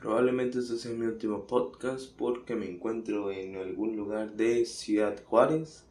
[0.00, 5.84] Probablemente este sea mi último podcast porque me encuentro en algún lugar de Ciudad Juárez.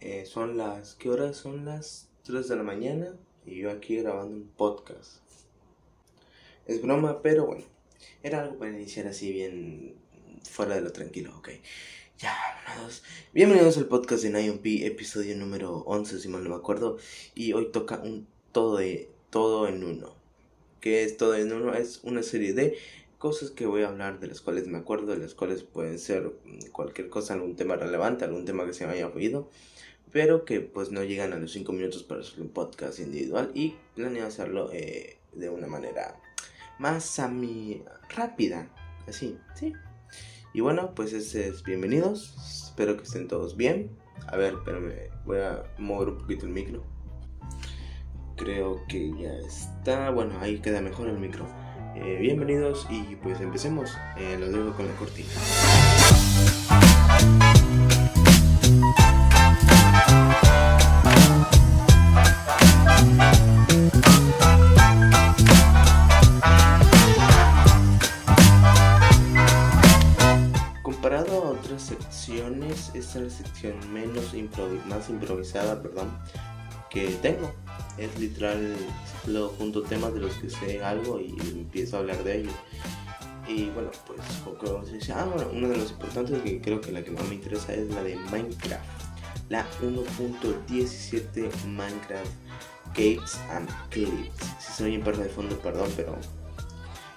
[0.00, 1.36] Eh, son las, ¿qué horas?
[1.36, 3.14] Son las 3 de la mañana
[3.44, 5.18] y yo aquí grabando un podcast.
[6.66, 7.64] Es broma, pero bueno,
[8.22, 9.96] era algo para iniciar así bien
[10.42, 11.50] fuera de lo tranquilo, ok.
[12.18, 12.34] Ya.
[13.34, 16.96] Bienvenidos al podcast de Nion P, episodio número 11, si mal no me acuerdo.
[17.34, 20.14] Y hoy toca un todo, de, todo en uno.
[20.80, 21.74] ¿Qué es todo en uno?
[21.74, 22.78] Es una serie de
[23.18, 26.32] cosas que voy a hablar, de las cuales me acuerdo, de las cuales pueden ser
[26.44, 29.50] mm, cualquier cosa, algún tema relevante, algún tema que se me haya oído,
[30.12, 33.76] pero que pues no llegan a los 5 minutos para hacer un podcast individual y
[33.94, 36.20] planeo hacerlo eh, de una manera
[36.78, 37.82] más a mi
[38.14, 38.70] rápida,
[39.06, 39.72] así, sí.
[40.52, 42.34] Y bueno, pues ese es bienvenidos,
[42.68, 43.90] espero que estén todos bien.
[44.28, 46.82] A ver, pero me voy a mover un poquito el micro.
[48.36, 51.46] Creo que ya está, bueno, ahí queda mejor el micro.
[51.98, 53.96] Eh, bienvenidos y pues empecemos.
[54.18, 55.30] Eh, lo dejo con la cortina.
[70.82, 74.34] Comparado a otras secciones, esta es la sección menos
[74.86, 76.18] más improvisada, perdón,
[76.90, 77.54] que tengo
[77.98, 78.76] es literal,
[79.26, 82.54] lo junto temas de los que sé algo y empiezo a hablar de ellos.
[83.48, 84.20] Y bueno, pues
[84.58, 87.28] como se dice, ah, bueno, una de las importantes que creo que la que más
[87.28, 88.84] me interesa es la de Minecraft.
[89.48, 92.30] La 1.17 Minecraft
[92.92, 94.46] Caves and Clips.
[94.58, 96.16] Si soy un perro de fondo, perdón, pero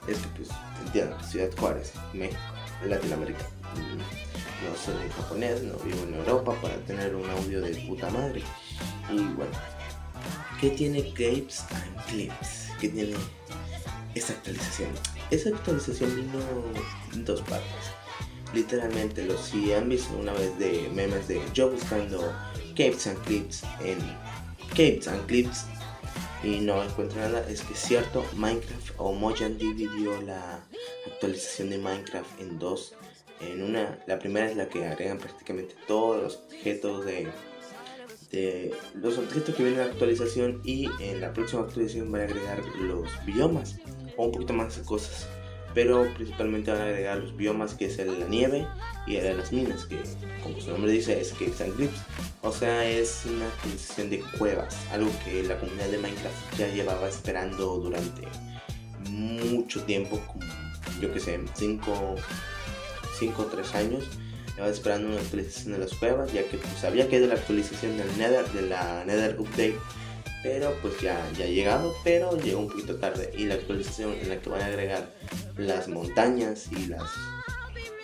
[0.07, 0.49] es que pues
[0.85, 2.39] entiendo, Ciudad Juárez, México,
[2.85, 3.45] Latinoamérica.
[3.75, 8.43] No soy japonés, no vivo en Europa para tener un audio de puta madre.
[9.09, 9.51] Y bueno,
[10.59, 12.67] ¿Qué tiene Grapes and Clips?
[12.81, 13.13] ¿Qué tiene
[14.13, 14.89] esa actualización?
[15.31, 16.39] Esa actualización vino
[17.13, 17.93] en dos partes.
[18.53, 22.19] Literalmente, los si han visto una vez de memes de yo buscando
[22.71, 23.99] Capes and Clips en
[24.69, 25.65] Capes and Clips
[26.43, 30.61] y no encuentro nada, es que es cierto, Minecraft o Mojang dividió la
[31.07, 32.95] actualización de Minecraft en dos.
[33.39, 37.29] En una, la primera es la que agregan prácticamente todos los objetos de
[38.31, 42.23] este, los objetos que vienen en la actualización y en la próxima actualización van a
[42.25, 43.77] agregar los biomas
[44.17, 45.27] o un poquito más de cosas.
[45.73, 48.67] Pero principalmente van a agregar los biomas que es el de la nieve
[49.07, 49.97] y el de las minas, que
[50.43, 51.99] como su nombre dice es Caves and Grips.
[52.43, 57.09] O sea, es una actualización de cuevas, algo que la comunidad de Minecraft ya llevaba
[57.09, 58.27] esperando durante
[59.09, 60.45] mucho tiempo, como
[61.01, 62.15] yo que sé, 5
[63.37, 64.03] o 3 años
[64.59, 67.97] estaba esperando una actualización de las cuevas, ya que pues sabía que de la actualización
[67.97, 69.77] del Nether, de la Nether Update,
[70.43, 73.31] pero pues ya, ya ha llegado, pero llegó un poquito tarde.
[73.37, 75.13] Y la actualización en la que van a agregar
[75.55, 77.03] las montañas y las,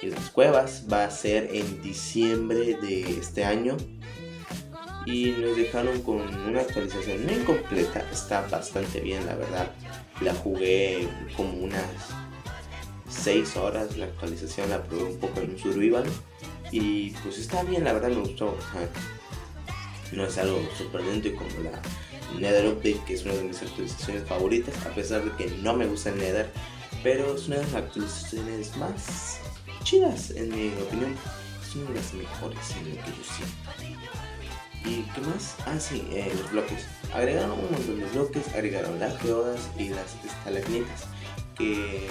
[0.01, 3.75] y las cuevas va a ser en diciembre de este año.
[5.05, 9.71] Y nos dejaron con una actualización no incompleta, está bastante bien la verdad.
[10.21, 11.83] La jugué como unas
[13.23, 16.05] 6 horas la actualización, la probé un poco en un survival
[16.71, 18.57] y pues está bien, la verdad me gustó.
[20.11, 21.81] no es algo sorprendente como la
[22.39, 25.85] Nether Update, que es una de mis actualizaciones favoritas, a pesar de que no me
[25.85, 26.51] gusta el Nether,
[27.03, 29.39] pero es una de las actualizaciones más
[29.83, 31.15] chidas, en mi opinión.
[31.61, 33.95] Es una de las mejores en lo que yo siento.
[34.85, 35.55] ¿Y qué más?
[35.65, 36.85] Ah, sí, eh, los bloques.
[37.13, 41.05] Agregaron un montón de bloques, agregaron las geodas y las estalagmitas,
[41.57, 42.07] que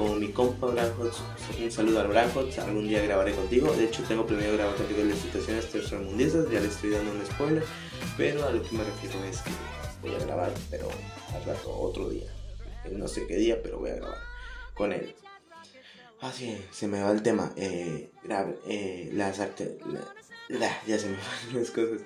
[0.00, 1.22] con mi compa Branhots.
[1.62, 3.70] Un saludo al Branhots, algún día grabaré contigo.
[3.74, 7.62] De hecho, tengo planeado grabar contigo las situaciones tercermundistas, ya le estoy dando un spoiler.
[8.16, 9.50] Pero a lo que me refiero es que
[10.00, 10.88] voy a grabar, pero
[11.34, 12.32] al rato, otro día.
[12.90, 14.18] No sé qué día, pero voy a grabar
[14.72, 15.14] con él.
[16.22, 17.52] Ah, sí, se me va el tema.
[17.56, 18.10] Eh,
[18.68, 19.36] eh, las
[20.86, 21.16] ya se me
[21.52, 22.00] van las cosas.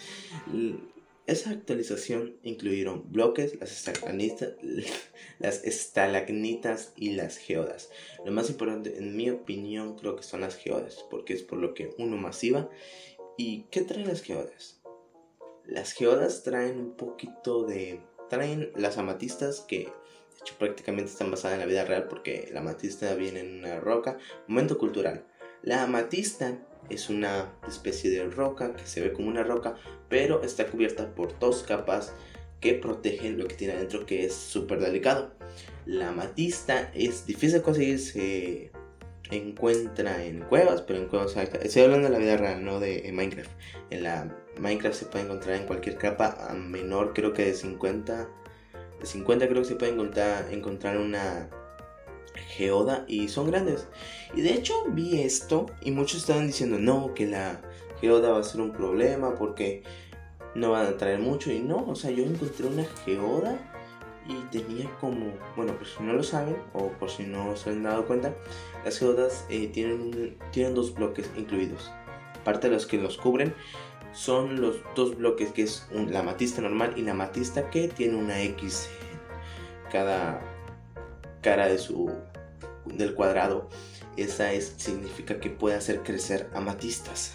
[1.26, 4.52] Esa actualización incluyeron bloques, las estalagnitas,
[5.38, 7.90] las estalagnitas y las geodas.
[8.26, 11.72] Lo más importante, en mi opinión, creo que son las geodas, porque es por lo
[11.72, 12.68] que uno masiva.
[13.38, 14.82] ¿Y qué traen las geodas?
[15.64, 18.00] Las geodas traen un poquito de...
[18.28, 22.60] Traen las amatistas que de hecho prácticamente están basadas en la vida real porque la
[22.60, 24.18] amatista viene en una roca.
[24.46, 25.26] Momento cultural.
[25.62, 26.58] La amatista
[26.90, 29.74] es una especie de roca que se ve como una roca,
[30.08, 32.12] pero está cubierta por dos capas
[32.60, 35.32] que protegen lo que tiene adentro, que es súper delicado.
[35.86, 38.70] La amatista es difícil de conseguir, se
[39.30, 43.50] encuentra en cuevas, pero en cuevas Estoy hablando de la vida real, no de Minecraft.
[43.90, 48.28] En la Minecraft se puede encontrar en cualquier capa a menor, creo que de 50.
[49.00, 51.50] De 50 creo que se puede encontrar, encontrar una
[52.48, 53.86] geoda y son grandes.
[54.34, 57.60] Y de hecho vi esto y muchos estaban diciendo no, que la
[58.00, 59.82] geoda va a ser un problema porque
[60.54, 61.52] no van a traer mucho.
[61.52, 63.58] Y no, o sea, yo encontré una geoda
[64.26, 67.82] y tenía como, bueno, por si no lo saben o por si no se han
[67.82, 68.34] dado cuenta,
[68.84, 71.90] las geodas eh, tienen, tienen dos bloques incluidos.
[72.44, 73.54] Parte de los que los cubren
[74.12, 78.40] son los dos bloques que es la matista normal y la matista que tiene una
[78.42, 80.40] X en cada
[81.42, 82.10] cara de su
[82.86, 83.68] del cuadrado.
[84.16, 87.34] Esa es, significa que puede hacer crecer amatistas.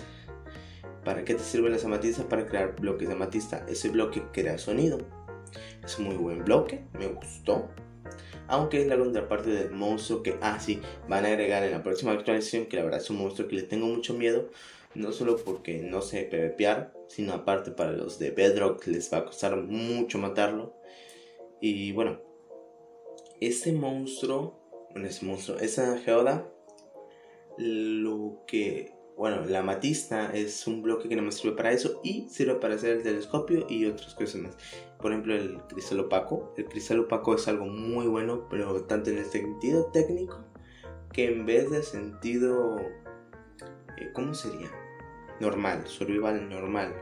[1.03, 2.25] ¿Para qué te sirven las amatistas?
[2.25, 3.65] Para crear bloques de amatista.
[3.67, 4.99] Ese bloque crea sonido.
[5.83, 7.69] Es muy buen bloque, me gustó.
[8.47, 12.11] Aunque es la contraparte del monstruo que, ah, sí, van a agregar en la próxima
[12.11, 12.65] actualización.
[12.65, 14.49] Que la verdad es un monstruo que le tengo mucho miedo.
[14.95, 19.25] No solo porque no sé PvPear, sino aparte para los de Bedrock les va a
[19.25, 20.75] costar mucho matarlo.
[21.61, 22.19] Y bueno,
[23.39, 24.58] este monstruo,
[24.91, 26.51] bueno, ese esa geoda,
[27.57, 32.29] lo que bueno, la matista es un bloque que no me sirve para eso y
[32.29, 34.57] sirve para hacer el telescopio y otras cosas más.
[34.97, 36.53] Por ejemplo, el cristal opaco.
[36.55, 40.45] El cristal opaco es algo muy bueno, pero tanto en el sentido técnico
[41.11, 42.77] que en vez de sentido...
[43.97, 44.71] Eh, ¿Cómo sería?
[45.41, 46.95] Normal, survival normal.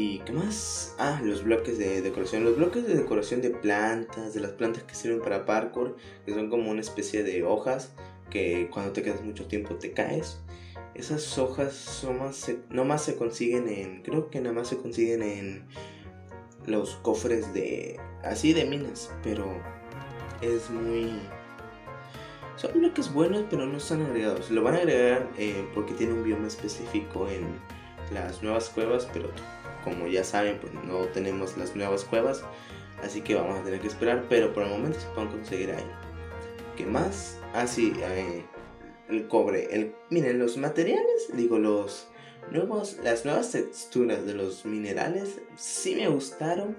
[0.00, 0.94] ¿Y qué más?
[0.96, 2.44] Ah, los bloques de decoración.
[2.44, 6.50] Los bloques de decoración de plantas, de las plantas que sirven para parkour, que son
[6.50, 7.90] como una especie de hojas
[8.30, 10.38] que cuando te quedas mucho tiempo te caes.
[10.94, 15.24] Esas hojas son más, no más se consiguen en, creo que nada más se consiguen
[15.24, 15.66] en
[16.64, 19.50] los cofres de, así de minas, pero
[20.40, 21.18] es muy...
[22.54, 24.48] Son bloques buenos, pero no están agregados.
[24.52, 27.58] Lo van a agregar eh, porque tiene un bioma específico en
[28.14, 29.28] las nuevas cuevas, pero
[29.84, 32.42] como ya saben, pues no tenemos las nuevas cuevas,
[33.02, 35.84] así que vamos a tener que esperar, pero por el momento se pueden conseguir ahí.
[36.76, 37.38] ¿Qué más?
[37.54, 38.44] Ah, sí, eh,
[39.08, 39.68] el cobre.
[39.74, 42.08] El, miren, los materiales, digo, los
[42.50, 46.76] nuevos, las nuevas texturas de los minerales sí me gustaron,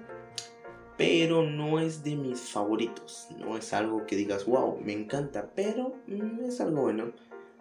[0.96, 3.28] pero no es de mis favoritos.
[3.38, 7.12] No es algo que digas, wow, me encanta, pero mm, es algo bueno.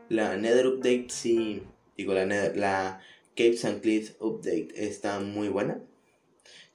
[0.09, 1.63] La Nether Update sí,
[1.97, 3.01] digo, la, Nether, la
[3.39, 5.79] Caves and Cliffs Update está muy buena.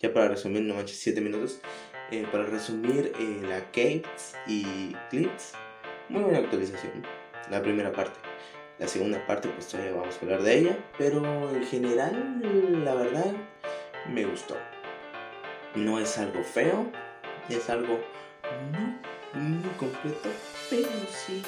[0.00, 1.60] Ya para resumir, no manches 7 minutos.
[2.10, 5.52] Eh, para resumir, eh, la Caves y Cliffs,
[6.08, 7.02] muy buena actualización
[7.50, 8.18] la primera parte.
[8.78, 12.40] La segunda parte pues todavía vamos a hablar de ella, pero en general
[12.82, 13.34] la verdad
[14.08, 14.56] me gustó.
[15.74, 16.90] No es algo feo,
[17.50, 18.00] es algo
[19.34, 20.30] muy completo,
[20.70, 21.42] pero sí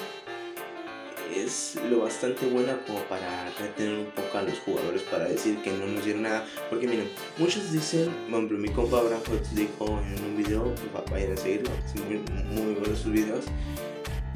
[1.35, 5.71] es lo bastante buena como para retener un poco a los jugadores para decir que
[5.71, 6.45] no nos dieron nada.
[6.69, 9.21] Porque miren, muchos dicen, ejemplo, mi compa Abraham
[9.53, 10.73] dijo en un video,
[11.11, 11.69] vayan a seguirlo,
[12.05, 13.45] muy, muy buenos sus videos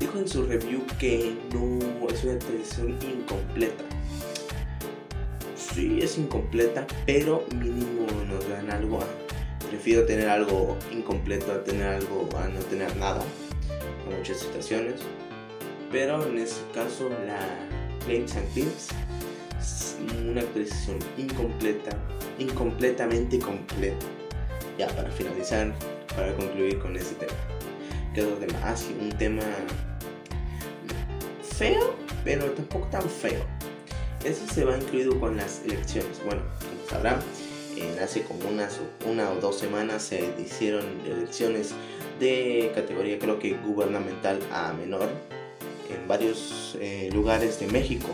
[0.01, 3.83] dijo en su review que no es una tradición incompleta.
[5.55, 8.99] Sí, es incompleta, pero mínimo nos dan algo.
[9.69, 13.23] prefiero tener algo incompleto a tener algo a no tener nada
[14.09, 14.95] en muchas situaciones.
[15.91, 17.39] Pero en este caso, la
[18.05, 18.87] Claims and Clips
[19.59, 19.97] es
[20.27, 21.91] una actualización incompleta,
[22.39, 24.05] incompletamente completa.
[24.77, 25.73] Ya para finalizar,
[26.15, 27.37] para concluir con este tema.
[28.13, 29.43] Quedó de más un tema
[31.57, 33.43] feo, pero tampoco tan feo.
[34.23, 36.21] Eso se va incluido con las elecciones.
[36.23, 37.19] Bueno, como sabrán,
[38.01, 41.73] hace como unas una o dos semanas se hicieron elecciones
[42.19, 45.09] de categoría creo que gubernamental a menor
[45.93, 48.09] en varios eh, lugares de México.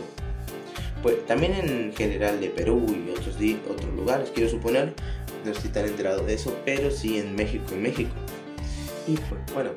[1.02, 3.36] Pues también en general de Perú y otros,
[3.70, 4.94] otros lugares, quiero suponer.
[5.44, 8.10] No estoy tan enterado de eso, pero sí en México, en México.
[9.06, 9.70] Y pues bueno,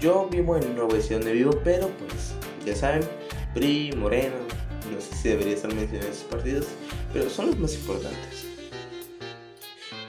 [0.00, 2.34] yo vivo en Nueva Ciudad donde vivo, pero pues
[2.66, 3.02] ya saben,
[3.54, 4.34] PRI, Moreno,
[4.92, 6.66] no sé si debería estar mencionando esos partidos,
[7.12, 8.46] pero son los más importantes.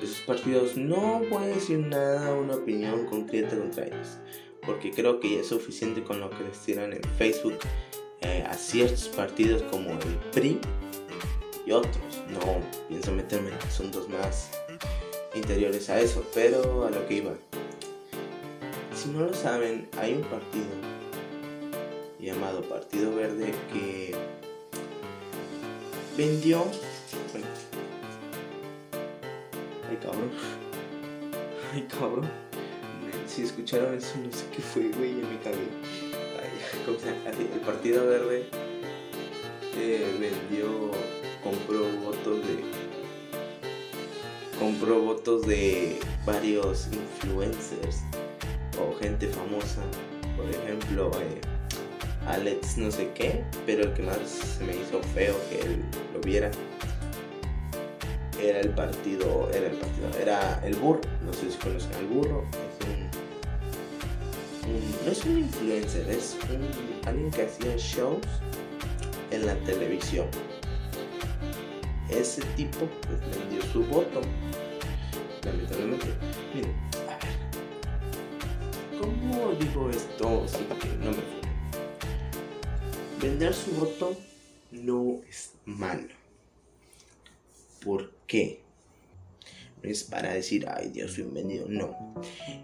[0.01, 4.17] Esos partidos no a decir nada, una opinión concreta contra ellos,
[4.65, 7.58] porque creo que ya es suficiente con lo que les tiran en Facebook
[8.22, 10.60] eh, a ciertos partidos como el PRI
[11.65, 11.98] y otros.
[12.29, 12.39] No
[12.88, 14.51] pienso meterme en asuntos más
[15.36, 17.34] interiores a eso, pero a lo que iba.
[18.96, 20.65] Si no lo saben, hay un partido
[22.20, 24.15] llamado Partido Verde que
[26.17, 26.65] vendió.
[29.89, 30.32] Ay, cabrón.
[31.74, 32.52] Ay, cabrón.
[33.27, 35.68] Si escucharon eso, no sé qué fue, güey, ya me cagué.
[36.39, 38.46] Ay, El Partido Verde
[39.77, 40.92] eh, vendió,
[41.44, 42.63] compró votos de.
[44.60, 48.01] Compró votos de varios influencers
[48.80, 49.82] o gente famosa
[50.36, 51.42] por ejemplo, eh,
[52.27, 56.20] Alex no sé qué, pero el que más se me hizo feo que él lo
[56.22, 56.50] viera
[58.42, 62.44] era el partido, era el partido, era el burro, no sé si conocen al burro,
[62.84, 63.10] un,
[65.06, 66.38] no es un influencer, es
[67.06, 68.25] alguien que hacía shows
[69.32, 70.28] en la televisión.
[72.10, 74.22] Ese tipo pues vendió su voto,
[75.44, 76.08] lamentablemente.
[76.54, 76.75] Miren,
[77.10, 77.38] a ver,
[79.02, 80.46] ¿cómo digo esto
[81.00, 81.44] no me fue?
[83.22, 84.16] Vender su voto
[84.72, 86.13] no es malo.
[87.84, 88.62] ¿Por qué?
[89.84, 91.66] No es para decir, ay Dios, vendido.
[91.68, 92.13] No.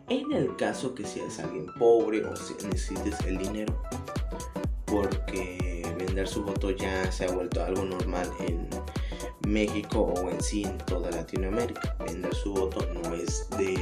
[0.08, 3.82] En el caso que seas alguien pobre o si necesites el dinero,
[4.86, 8.70] porque vender su voto ya se ha vuelto algo normal en
[9.46, 11.98] México o en sí en toda Latinoamérica.
[12.06, 13.76] Vender su voto no es de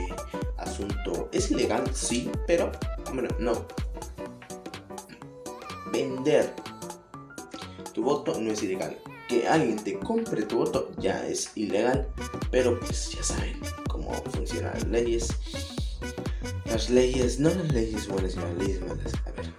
[0.57, 1.29] asunto.
[1.31, 2.71] Es ilegal, sí, pero
[3.13, 3.67] bueno, no.
[5.91, 6.53] Vender
[7.93, 8.97] tu voto no es ilegal.
[9.27, 12.07] Que alguien te compre tu voto ya es ilegal.
[12.51, 15.27] Pero pues ya saben cómo funcionan las leyes.
[16.65, 19.13] Las leyes, no las leyes buenas, sino las leyes malas.
[19.25, 19.53] A ver.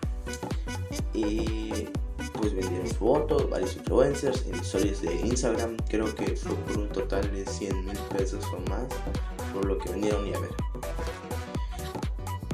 [1.14, 1.88] Y
[2.34, 5.76] pues vendieron su voto, varios influencers en historias de Instagram.
[5.88, 8.86] Creo que fue por un total de 100 mil pesos o más.
[9.52, 10.50] Por lo que vendieron y a ver.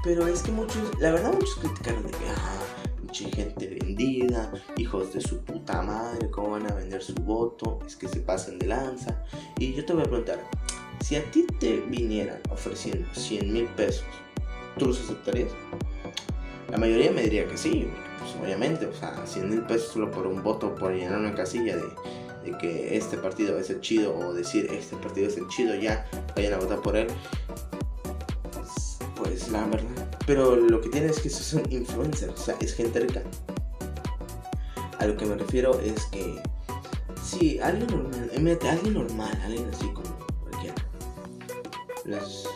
[0.02, 2.64] Pero es que muchos, la verdad muchos criticaron de que, ah,
[3.35, 8.08] gente vendida, hijos de su puta madre, cómo van a vender su voto, es que
[8.08, 9.22] se pasan de lanza.
[9.58, 10.40] Y yo te voy a preguntar,
[11.00, 14.04] si a ti te vinieran ofreciendo 100 mil pesos,
[14.78, 15.50] ¿tú los aceptarías?
[16.70, 20.26] La mayoría me diría que sí, pues obviamente, o sea, 100 mil pesos solo por
[20.26, 21.84] un voto, por llenar una casilla de,
[22.44, 26.08] de que este partido es el chido o decir este partido es el chido, ya
[26.34, 27.06] vayan a votar por él.
[29.16, 30.08] Pues la verdad.
[30.26, 33.22] Pero lo que tiene es que son influencers, o sea, es gente rica.
[35.04, 36.40] A lo que me refiero es que
[37.23, 38.30] si alguien normal,
[38.70, 40.08] alguien normal, alguien así como
[40.40, 40.75] cualquiera,
[42.06, 42.49] les,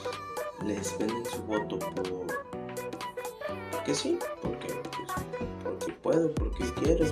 [0.64, 2.08] les venden su voto por
[3.84, 5.26] que sí, porque, pues,
[5.62, 7.04] porque puedo, porque quiero.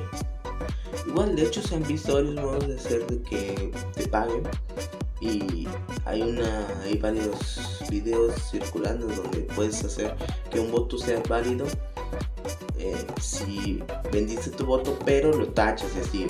[1.06, 4.42] Igual, de hecho, se han visto varios modos de hacer de que te paguen
[5.20, 5.68] y
[6.06, 10.16] hay una hay varios videos circulando donde puedes hacer
[10.50, 11.66] que un voto sea válido
[12.78, 16.28] eh, si vendiste tu voto pero lo tachas es decir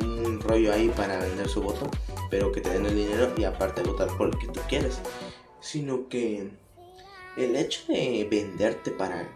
[0.00, 1.90] un, rollo ahí para vender su voto
[2.30, 5.00] pero que te den el dinero y aparte votar por el que tú quieres
[5.60, 6.50] sino que
[7.36, 9.28] el hecho de venderte para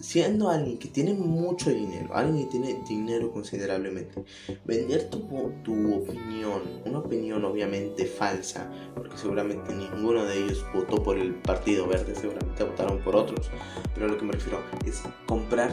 [0.00, 4.24] siendo alguien que tiene mucho dinero, alguien que tiene dinero considerablemente,
[4.64, 5.20] vender tu,
[5.62, 11.86] tu opinión, una opinión obviamente falsa, porque seguramente ninguno de ellos votó por el Partido
[11.86, 13.50] Verde, seguramente votaron por otros,
[13.94, 15.72] pero lo que me refiero es comprar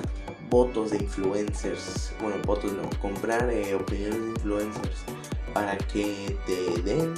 [0.49, 5.03] votos de influencers, bueno, votos no, comprar eh, opiniones de influencers
[5.53, 7.13] para que te den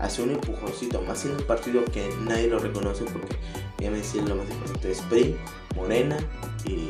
[0.00, 3.36] hace un empujoncito más en un partido que nadie lo reconoce porque
[3.90, 5.36] decía lo más importante es PRI,
[5.76, 6.16] Morena
[6.64, 6.88] y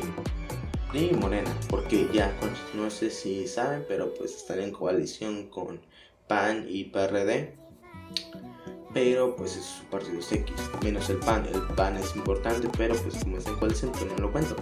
[0.91, 2.33] PRI y Morena porque ya
[2.73, 5.81] no sé si saben pero pues están en coalición con
[6.27, 7.55] PAN y PRD
[8.93, 13.15] pero pues es su partido X menos el PAN el PAN es importante pero pues
[13.23, 14.55] como está en coalición pues no lo cuento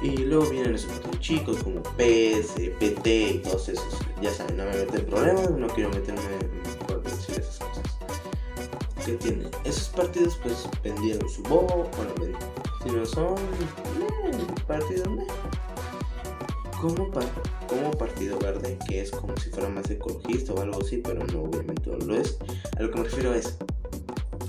[0.00, 3.98] y luego vienen esos partidos chicos como PS, PT y todos esos.
[4.22, 6.20] Ya saben, no me meten problemas, no quiero meterme
[9.08, 9.44] ¿Qué tiene?
[9.64, 12.36] Esos partidos pues vendieron su bueno,
[12.84, 15.08] si no son eh, partidos,
[16.78, 17.10] como,
[17.66, 21.44] como Partido Verde, que es como si fuera más ecologista o algo así, pero no,
[21.44, 22.36] obviamente no lo es.
[22.76, 23.56] A lo que me refiero es,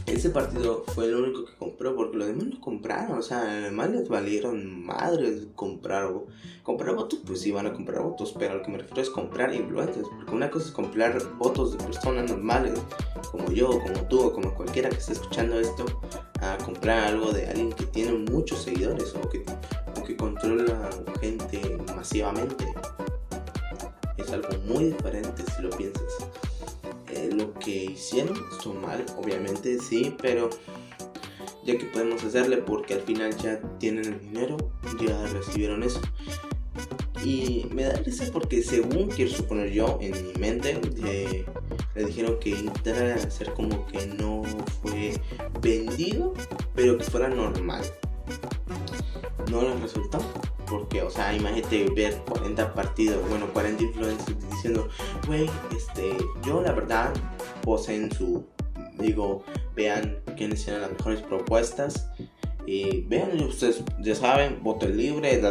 [0.07, 3.91] ese partido fue el único que compró porque los demás no compraron, o sea, además
[3.91, 6.11] les valieron madres comprar,
[6.61, 9.53] comprar votos, pues sí van a comprar votos, pero lo que me refiero es comprar
[9.53, 12.77] influencers, porque una cosa es comprar votos de personas normales,
[13.31, 15.85] como yo, como tú, o como cualquiera que esté escuchando esto,
[16.41, 19.45] a comprar algo de alguien que tiene muchos seguidores o que,
[19.97, 20.89] o que controla
[21.21, 22.65] gente masivamente.
[24.17, 26.13] Es algo muy diferente si lo piensas.
[27.07, 30.49] Eh, lo que hicieron estuvo mal, obviamente sí, pero
[31.69, 34.57] ya que podemos hacerle porque al final ya tienen el dinero,
[34.99, 36.01] ya recibieron eso.
[37.23, 40.79] Y me da risa porque según quiero suponer yo en mi mente,
[41.95, 44.43] le dijeron que intentara hacer como que no
[44.81, 45.19] fue
[45.61, 46.33] vendido,
[46.73, 47.83] pero que fuera normal.
[49.51, 50.19] No les resultó.
[50.67, 54.87] Porque, o sea, imagínate ver 40 partidos, bueno, 40 influencers diciendo,
[55.25, 57.11] güey, este, yo la verdad,
[57.87, 58.45] en su,
[58.99, 59.43] digo,
[59.75, 62.09] vean quiénes tienen las mejores propuestas.
[62.65, 65.41] Y vean, ustedes ya saben, voto libre,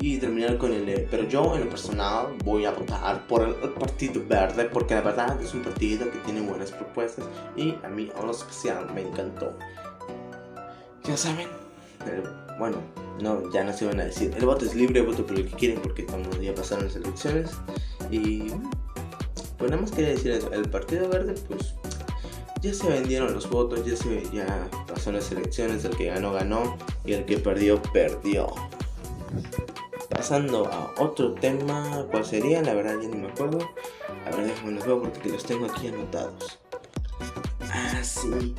[0.00, 1.06] y terminar con el...
[1.10, 5.40] Pero yo en lo personal voy a votar por el, Partido Verde porque la verdad
[5.40, 7.24] es un partido que tiene buenas propuestas
[7.56, 9.56] y a mí en lo especial me encantó.
[11.04, 11.48] Ya saben,
[12.58, 12.78] bueno,
[13.20, 15.56] no, ya no se van a decir, el voto es libre, voto por lo que
[15.56, 17.50] quieren porque estamos ya pasaron las elecciones.
[18.10, 18.44] Y
[19.58, 21.74] pues nada más quería decir eso, el Partido Verde pues
[22.64, 26.78] ya se vendieron los votos, ya se ya pasó las elecciones, el que ganó ganó
[27.04, 28.46] y el que perdió perdió.
[30.08, 32.62] Pasando a otro tema, ¿cuál sería?
[32.62, 33.58] La verdad ya ni me acuerdo.
[34.24, 36.58] A ver, déjame los veo porque los tengo aquí anotados.
[37.70, 38.54] Ah, sí.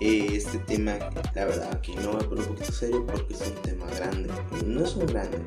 [0.00, 0.98] este tema,
[1.34, 4.30] la verdad que no voy a poner un poquito serio porque es un tema grande.
[4.66, 5.38] No es un grande,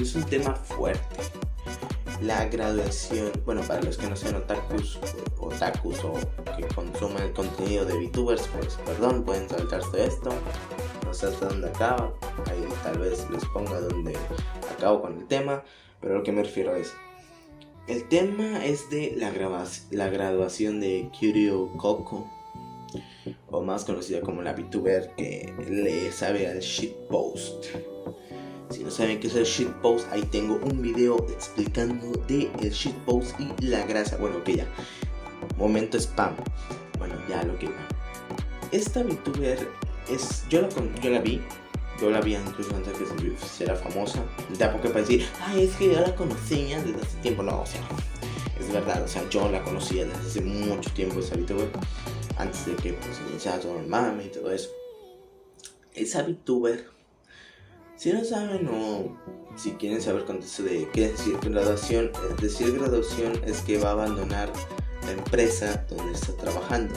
[0.00, 1.49] es un tema fuerte
[2.22, 4.98] la graduación, bueno, para los que no sean otakus,
[5.38, 6.14] o otakus o
[6.56, 10.30] que consumen el contenido de VTubers, pues perdón, pueden saltarse esto,
[11.04, 12.12] no sé hasta dónde acaba,
[12.46, 14.14] ahí tal vez les ponga donde
[14.76, 15.62] acabo con el tema,
[16.00, 16.92] pero lo que me refiero es,
[17.86, 19.32] el tema es de la,
[19.90, 22.30] la graduación de Kyrio Koko,
[23.50, 27.66] o más conocida como la VTuber que le sabe al shitpost.
[28.70, 33.34] Si no saben qué es el shitpost, ahí tengo un video explicando de el shitpost
[33.40, 34.16] y la grasa.
[34.16, 34.66] Bueno, que ya.
[35.56, 36.36] Momento spam.
[36.96, 37.88] Bueno, ya lo que va.
[38.70, 39.68] Esta VTuber
[40.08, 40.44] es.
[40.48, 40.68] Yo la,
[41.02, 41.40] yo la vi.
[42.00, 44.22] Yo la vi incluso antes de que hiciera famosa.
[44.48, 47.42] Que para decir, ay, es que yo la conocía desde hace tiempo.
[47.42, 47.80] No, o sea,
[48.60, 49.02] es verdad.
[49.02, 51.70] O sea, yo la conocía desde hace mucho tiempo esa VTuber.
[52.38, 54.70] Antes de que pues, iniciara todo el mame y todo eso.
[55.92, 56.99] Esa VTuber
[58.00, 59.14] si no saben o
[59.58, 63.92] si quieren saber contexto de qué es decir graduación, decir graduación es que va a
[63.92, 64.50] abandonar
[65.04, 66.94] la empresa donde está trabajando.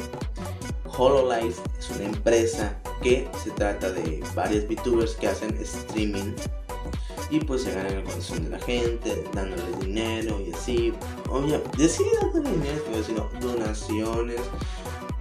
[0.98, 6.36] Hololive es una empresa que se trata de varios VTubers que hacen streaming
[7.29, 10.93] y pues se ganan el corazón de la gente, dándole dinero y así.
[11.30, 14.39] Oye, decir dándole dinero, sino donaciones.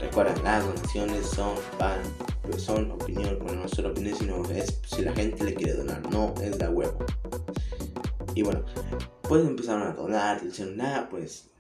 [0.02, 2.02] Recuerden, las donaciones son para
[2.42, 6.02] pues son opinión, bueno, no solo opinión, sino es si la gente le quiere donar,
[6.10, 6.98] no es la huevo.
[8.34, 8.64] Y bueno,
[9.22, 11.50] pueden empezar a donar, dicen, nada, pues,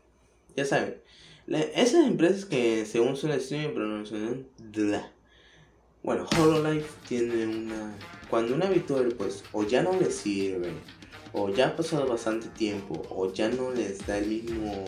[0.56, 1.00] ya saben,
[1.46, 4.04] esas empresas que según son streaming, pero no
[6.02, 7.96] bueno, Hololive tiene una,
[8.28, 10.72] cuando una VTuber pues, o ya no le sirve,
[11.32, 14.86] o ya ha pasado bastante tiempo, o ya no les da el mismo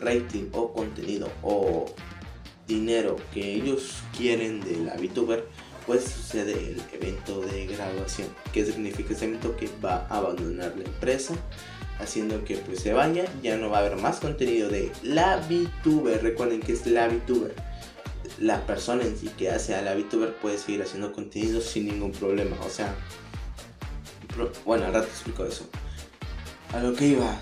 [0.00, 1.84] rating o contenido, o
[2.70, 5.46] dinero que ellos quieren de la VTuber,
[5.86, 8.28] pues sucede el evento de graduación.
[8.52, 9.56] ¿Qué significa ese evento?
[9.56, 11.34] Que va a abandonar la empresa,
[11.98, 16.22] haciendo que pues se vaya, ya no va a haber más contenido de la VTuber.
[16.22, 17.54] Recuerden que es la VTuber.
[18.38, 22.12] La persona en sí que hace a la VTuber puede seguir haciendo contenido sin ningún
[22.12, 22.56] problema.
[22.64, 22.94] O sea,
[24.64, 25.68] bueno, al rato explico eso.
[26.72, 27.36] A lo que iba.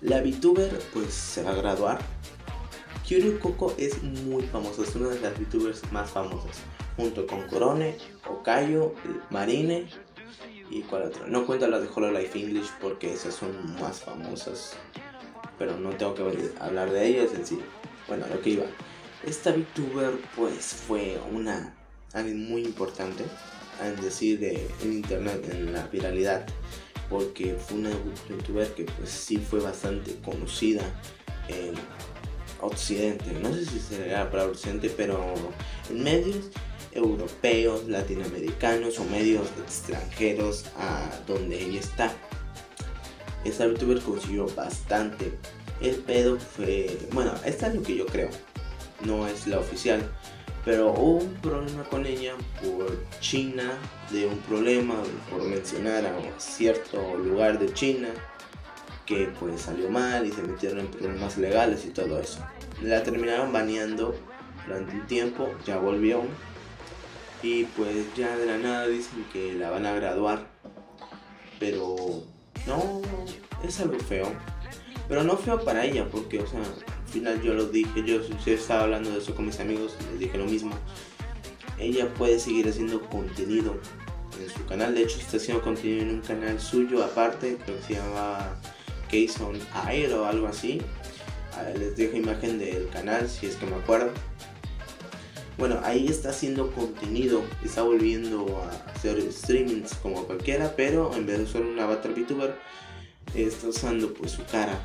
[0.00, 2.19] La VTuber pues se va a graduar
[3.10, 6.58] Kyuryu Koko es muy famoso, es una de las VTubers más famosas,
[6.96, 8.94] junto con Corone, Okayo,
[9.30, 9.88] Marine
[10.70, 11.26] y cuál otro.
[11.26, 14.76] No cuento las de Hololive English porque esas son más famosas,
[15.58, 16.22] pero no tengo que
[16.60, 17.58] hablar de ellas en sí.
[18.06, 18.66] Bueno, lo que iba.
[19.26, 21.74] Esta VTuber pues fue una
[22.12, 23.24] alguien muy importante
[23.84, 26.46] en decir de en internet en la viralidad
[27.08, 30.82] porque fue una VTuber que pues sí fue bastante conocida
[31.48, 31.74] en
[32.62, 35.34] occidente, no sé si será para occidente, pero
[35.88, 36.50] en medios
[36.92, 42.12] europeos, latinoamericanos o medios extranjeros a donde ella está.
[43.44, 45.32] Esta youtuber consiguió bastante.
[45.80, 48.28] El pedo fue, bueno, esta es lo que yo creo,
[49.04, 50.02] no es la oficial,
[50.64, 53.78] pero hubo un problema con ella por China,
[54.10, 54.96] de un problema
[55.30, 58.08] por mencionar a cierto lugar de China
[59.10, 62.38] que pues salió mal y se metieron en problemas legales y todo eso.
[62.80, 64.14] La terminaron baneando
[64.64, 66.22] durante un tiempo, ya volvió
[67.42, 70.46] y pues ya de la nada dicen que la van a graduar.
[71.58, 71.96] Pero
[72.68, 73.02] no,
[73.64, 74.32] es algo feo.
[75.08, 78.52] Pero no feo para ella porque, o sea, al final yo lo dije, yo, yo
[78.52, 80.70] estaba hablando de eso con mis amigos, les dije lo mismo.
[81.80, 83.76] Ella puede seguir haciendo contenido
[84.40, 84.94] en su canal.
[84.94, 88.54] De hecho, está haciendo contenido en un canal suyo aparte, creo que se llama
[89.10, 90.80] Jason Air o algo así.
[91.78, 94.10] Les dejo imagen del canal si es que me acuerdo.
[95.58, 101.36] Bueno, ahí está haciendo contenido, está volviendo a hacer streamings como cualquiera, pero en vez
[101.36, 102.54] de usar un avatar VTuber,
[103.34, 104.80] está usando pues su cara.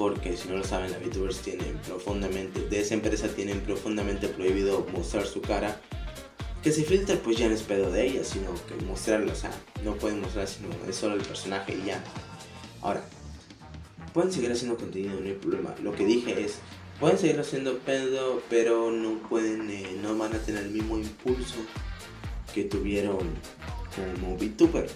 [0.00, 4.86] porque si no lo saben, la VTubers tienen profundamente, de esa empresa tienen profundamente prohibido
[4.94, 5.78] mostrar su cara.
[6.62, 9.50] Que se filtre pues ya no es pedo de ella, sino que mostrarlo, o sea,
[9.84, 12.02] no pueden mostrar sino es solo el personaje y ya.
[12.82, 13.02] Ahora,
[14.12, 15.74] pueden seguir haciendo contenido, no hay problema.
[15.82, 16.58] Lo que dije es,
[16.98, 21.56] pueden seguir haciendo pedo, pero no pueden, eh, no van a tener el mismo impulso
[22.54, 23.18] que tuvieron
[23.94, 24.88] como VTuber.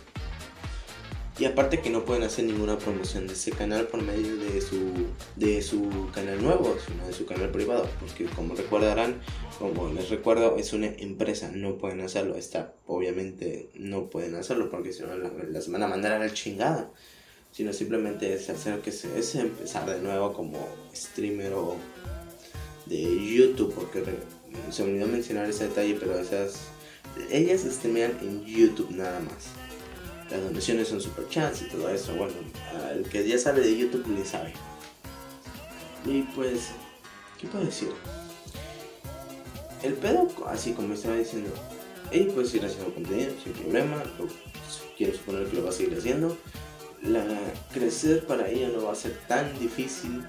[1.36, 4.92] Y aparte que no pueden hacer ninguna promoción de ese canal por medio de su,
[5.34, 7.88] de su canal nuevo, sino de su canal privado.
[7.98, 9.20] Porque como recordarán,
[9.58, 12.36] como les recuerdo, es una empresa, no pueden hacerlo.
[12.36, 16.92] Está, obviamente no pueden hacerlo porque si no las van a mandar a la chingada.
[17.54, 21.52] Sino simplemente es hacer que se, es empezar de nuevo como streamer
[22.86, 23.72] de YouTube.
[23.74, 24.02] Porque
[24.70, 26.66] se me olvidó mencionar ese detalle, pero esas...
[27.30, 29.46] Ellas streamean en YouTube nada más
[30.30, 32.14] las donaciones son super chats y todo eso.
[32.14, 32.34] Bueno,
[32.92, 34.52] el que ya sabe de YouTube le sabe.
[36.04, 36.70] Y pues,
[37.40, 37.90] ¿qué puedo decir?
[39.82, 41.50] El pedo, así como estaba diciendo,
[42.10, 44.02] ella puede seguir haciendo contenido sin problema.
[44.96, 46.36] quiero suponer que lo va a seguir haciendo.
[47.04, 47.24] La,
[47.72, 50.24] crecer para ella no va a ser tan difícil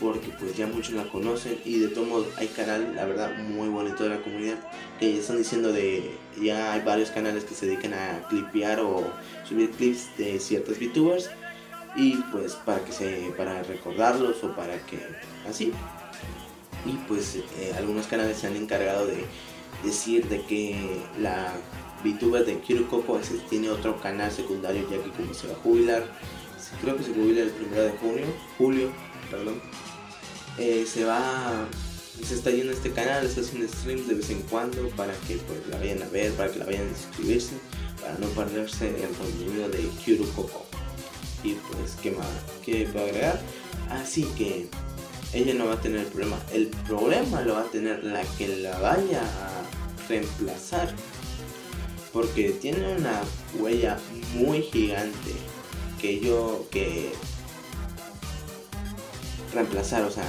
[0.00, 3.68] porque pues ya muchos la conocen y de todo modo hay canal, la verdad, muy
[3.68, 4.56] bonito de la comunidad
[4.98, 9.04] que están diciendo de, ya hay varios canales que se dedican a clipear o
[9.48, 11.30] subir clips de ciertos VTubers
[11.94, 14.98] y pues para que se, para recordarlos o para que,
[15.48, 15.72] así.
[16.84, 19.24] Y pues eh, algunos canales se han encargado de
[19.84, 21.52] decir de que la
[22.04, 26.04] VTuber de Kiro Coco tiene otro canal secundario ya que como se va a jubilar,
[26.80, 28.26] creo que se jubila el primero de junio,
[28.58, 28.90] julio,
[29.30, 29.60] perdón
[30.58, 31.66] eh, se va
[32.22, 35.36] se está yendo a este canal, está haciendo streams de vez en cuando para que
[35.36, 37.54] pues, la vayan a ver, para que la vayan a suscribirse,
[38.00, 39.88] para no perderse el contenido de
[40.36, 40.66] Coco.
[41.42, 42.28] Y pues, ¿qué más?
[42.64, 43.40] ¿Qué puedo agregar?
[43.88, 44.68] Así que
[45.32, 46.38] ella no va a tener problema.
[46.52, 50.94] El problema lo va a tener la que la vaya a reemplazar.
[52.12, 53.22] Porque tiene una
[53.58, 53.98] huella
[54.34, 55.32] muy gigante
[56.00, 57.12] que yo, que
[59.54, 60.28] reemplazar, o sea,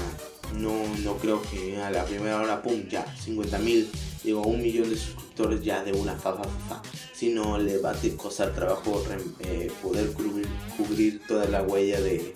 [0.54, 0.72] no,
[1.04, 3.90] no creo que a la primera hora, pum, ya, 50 mil,
[4.24, 6.82] digo, un millón de suscriptores ya de una fa, fa, fa,
[7.14, 9.04] sino le va a costar trabajo
[9.40, 12.36] eh, poder cubrir, toda la huella de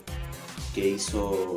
[0.74, 1.56] que hizo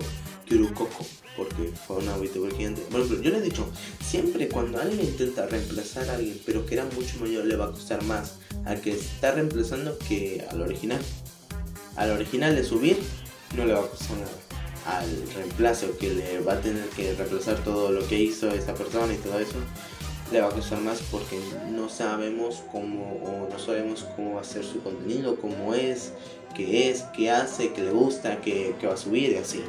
[0.74, 1.06] Coco
[1.40, 2.82] porque fue una VTuber gigante.
[2.90, 3.66] Bueno, pero yo le he dicho,
[4.04, 7.70] siempre cuando alguien intenta reemplazar a alguien, pero que era mucho mayor, le va a
[7.70, 8.34] costar más
[8.66, 11.00] al que está reemplazando que al original.
[11.96, 12.98] Al original de subir,
[13.56, 14.50] no le va a costar nada
[14.84, 19.12] al reemplazo que le va a tener que reemplazar todo lo que hizo esa persona
[19.12, 19.56] y todo eso
[20.32, 21.38] le va a costar más porque
[21.70, 26.12] no sabemos cómo o no sabemos cómo va a ser su contenido, cómo es,
[26.54, 29.62] qué es, qué hace, qué le gusta, qué, va a subir y así.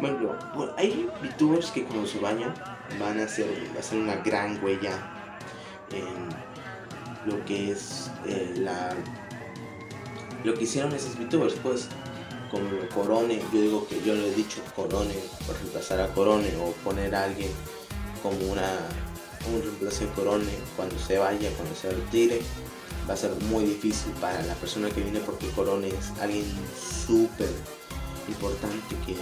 [0.00, 0.34] Bueno,
[0.76, 2.54] hay VTubers que cuando se bañan
[2.98, 4.92] van a hacer, a hacer una gran huella
[5.92, 8.94] en lo que es eh, la
[10.44, 11.88] lo que hicieron esos VTubers pues
[12.50, 15.14] como Corone, yo digo que yo lo he dicho, Corone,
[15.46, 17.50] por reemplazar a Corone o poner a alguien
[18.22, 18.78] como una,
[19.52, 22.40] un reemplazo de Corone cuando se vaya, cuando se retire,
[23.08, 26.44] va a ser muy difícil para la persona que viene porque Corone es alguien
[27.06, 27.50] súper
[28.30, 29.14] importante que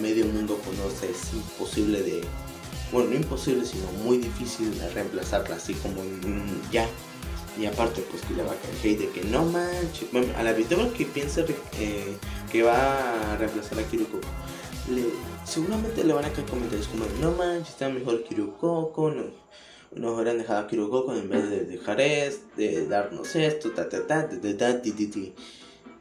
[0.00, 2.22] medio mundo conoce, es imposible de,
[2.90, 6.02] bueno, no imposible, sino muy difícil de reemplazarla así como
[6.70, 6.86] ya
[7.58, 10.10] y aparte, pues que le va a caer hate de que no manches.
[10.10, 11.42] Bueno, a la VTuber que piensa
[11.78, 12.16] eh,
[12.50, 14.26] que va a reemplazar a Kirukoko,
[14.90, 15.04] le,
[15.44, 19.24] seguramente le van a caer comentarios como: No manches, está mejor Kirukoko, no,
[19.94, 24.28] nos hubieran dejado a en vez de dejar esto, de darnos esto, ta ta ta,
[24.28, 25.34] ta, ta, ti, ti, ti.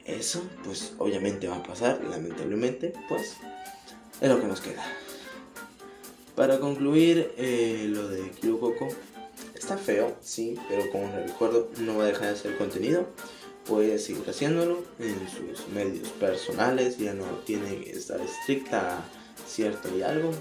[0.05, 3.35] Eso, pues obviamente va a pasar, lamentablemente, pues
[4.19, 4.83] es lo que nos queda.
[6.35, 8.87] Para concluir eh, lo de Kirukoko
[9.61, 13.05] Está feo, sí, pero como les recuerdo, no va a dejar de hacer contenido.
[13.67, 19.05] Puede seguir haciéndolo en sus medios personales, ya no tiene que estar estricta
[19.47, 20.31] cierto y algo.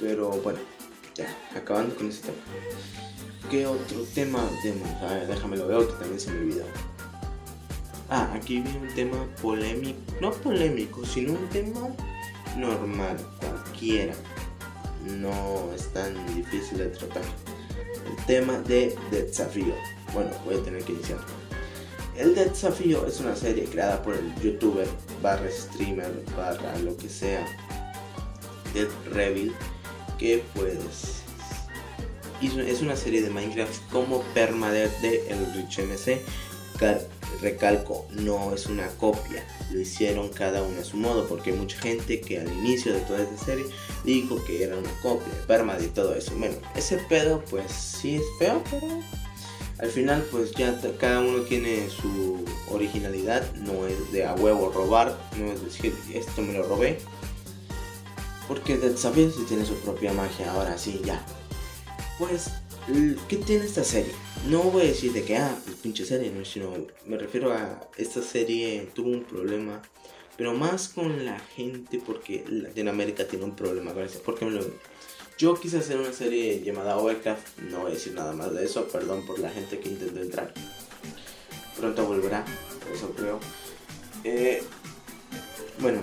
[0.00, 0.58] Pero bueno,
[1.14, 2.38] ya, acabando con este tema.
[3.48, 4.42] ¿Qué otro tema
[5.28, 6.64] déjame lo veo que también se me olvidó.
[8.10, 11.88] Ah, aquí viene un tema polémico, no polémico, sino un tema
[12.56, 14.14] normal, cualquiera.
[15.04, 17.22] No es tan difícil de tratar
[18.06, 19.74] el tema de Desafío.
[20.14, 21.18] Bueno, voy a tener que iniciar.
[22.16, 24.88] El Desafío es una serie creada por el youtuber
[25.22, 27.46] barra streamer barra lo que sea
[28.74, 29.54] Dead Revil
[30.18, 31.22] que pues
[32.40, 36.20] es una serie de Minecraft como permadeath de el Rich MC
[37.40, 41.78] recalco, no es una copia, lo hicieron cada uno a su modo, porque hay mucha
[41.78, 43.66] gente que al inicio de toda esta serie
[44.04, 46.32] dijo que era una copia de Perma y todo eso.
[46.36, 48.86] Bueno, ese pedo pues sí es feo, pero
[49.78, 55.16] al final pues ya cada uno tiene su originalidad, no es de a huevo robar,
[55.38, 56.98] no es decir esto me lo robé.
[58.48, 61.22] Porque Dead Savage sí tiene su propia magia, ahora sí, ya.
[62.18, 62.50] Pues,
[63.28, 64.12] ¿qué tiene esta serie?
[64.48, 66.72] No voy a decir de que, ah, pues pinche serie, no, sino
[67.06, 69.82] me refiero a esta serie tuvo un problema,
[70.36, 74.20] pero más con la gente porque Latinoamérica tiene un problema con eso.
[74.24, 74.46] Porque
[75.36, 78.88] yo quise hacer una serie llamada Overcraft, no voy a decir nada más de eso,
[78.88, 80.54] perdón por la gente que intentó entrar.
[81.78, 82.44] Pronto volverá,
[82.92, 83.38] eso creo.
[84.24, 84.62] Eh,
[85.80, 86.00] bueno,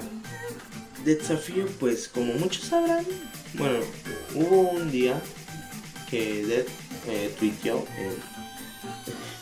[1.03, 3.05] de desafío, pues como muchos sabrán,
[3.55, 3.79] bueno,
[4.35, 5.21] hubo un día
[6.09, 6.65] que Dead
[7.07, 8.17] eh, eh,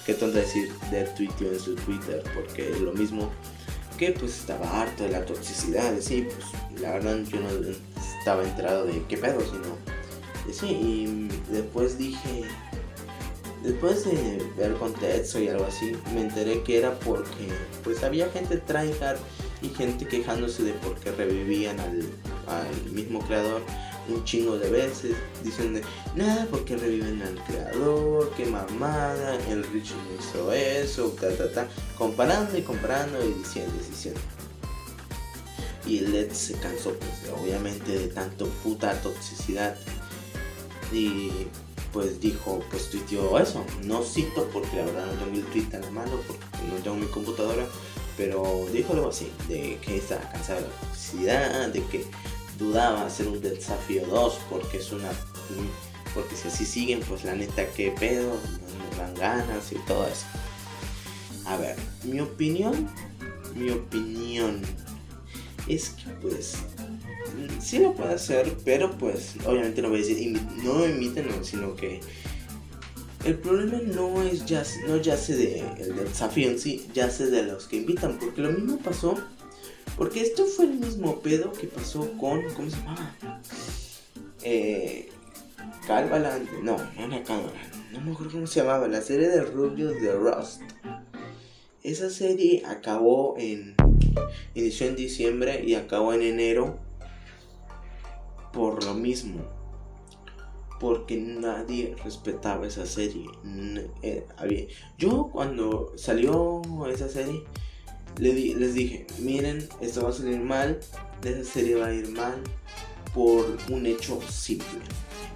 [0.06, 3.32] qué tonto decir, Dead tuiteó en su Twitter, porque lo mismo
[3.98, 7.50] que pues estaba harto de la toxicidad, sí, pues la verdad yo no
[8.20, 9.78] estaba enterado de qué pedo, sino,
[10.52, 12.44] sí, y después dije,
[13.64, 17.48] después de ver contexto y algo así, me enteré que era porque
[17.84, 19.20] pues había gente tryhard
[19.62, 22.02] y gente quejándose de por qué revivían al,
[22.48, 23.62] al mismo creador
[24.10, 25.80] un chingo de veces diciendo
[26.16, 31.68] nada porque reviven al creador, qué mamada, el Rich no hizo eso, ta ta ta,
[31.98, 34.22] comparando y comparando y diciendo y diciendo.
[35.86, 37.12] Y Led se cansó pues
[37.42, 39.76] obviamente de tanto puta toxicidad.
[40.92, 41.32] Y
[41.92, 45.82] pues dijo, pues tuiteó eso, no cito porque la verdad no tengo el tweet en
[45.82, 47.66] la mano porque no tengo mi computadora,
[48.18, 52.06] pero dijo algo así, de que estaba cansado de la toxicidad, de que
[52.58, 55.10] dudaba hacer un desafío 2 porque es una
[56.14, 60.26] porque si así siguen pues la neta que pedo no dan ganas y todo eso.
[61.46, 62.88] A ver mi opinión
[63.56, 64.62] mi opinión
[65.68, 66.58] es que pues
[67.60, 72.02] sí lo puede hacer pero pues obviamente no voy a decir no imiten sino que
[73.26, 77.28] el problema no es ya no ya sé de el desafío en sí ya sé
[77.28, 79.18] de los que invitan porque lo mismo pasó
[79.98, 82.42] porque esto fue el mismo pedo que pasó con.
[82.54, 83.16] ¿Cómo se llamaba?
[84.44, 85.10] Eh.
[85.88, 86.50] Calvaland.
[86.64, 87.92] No, no era Calvaland.
[87.92, 88.88] No me acuerdo cómo se llamaba.
[88.88, 90.62] La serie de Rubios de Rust.
[91.84, 93.76] Esa serie acabó en.
[94.56, 96.80] Inició en diciembre y acabó en enero.
[98.52, 99.42] Por lo mismo.
[100.80, 103.26] Porque nadie respetaba esa serie.
[104.02, 107.44] Eh, yo cuando salió esa serie
[108.18, 110.80] les dije, miren, esto va a salir mal,
[111.24, 112.36] esa serie va a ir mal
[113.14, 114.80] por un hecho simple.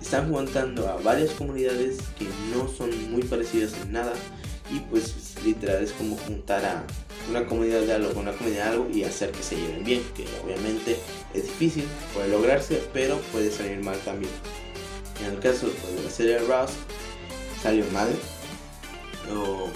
[0.01, 4.13] Están juntando a varias comunidades que no son muy parecidas en nada
[4.71, 6.85] y pues literal es como juntar a
[7.29, 10.01] una comunidad de algo con una comunidad de algo y hacer que se lleven bien,
[10.15, 10.97] que obviamente
[11.33, 14.31] es difícil, puede lograrse, pero puede salir mal también.
[15.25, 16.75] En el caso pues, de la serie Rust
[17.61, 18.09] salió mal,
[19.33, 19.69] o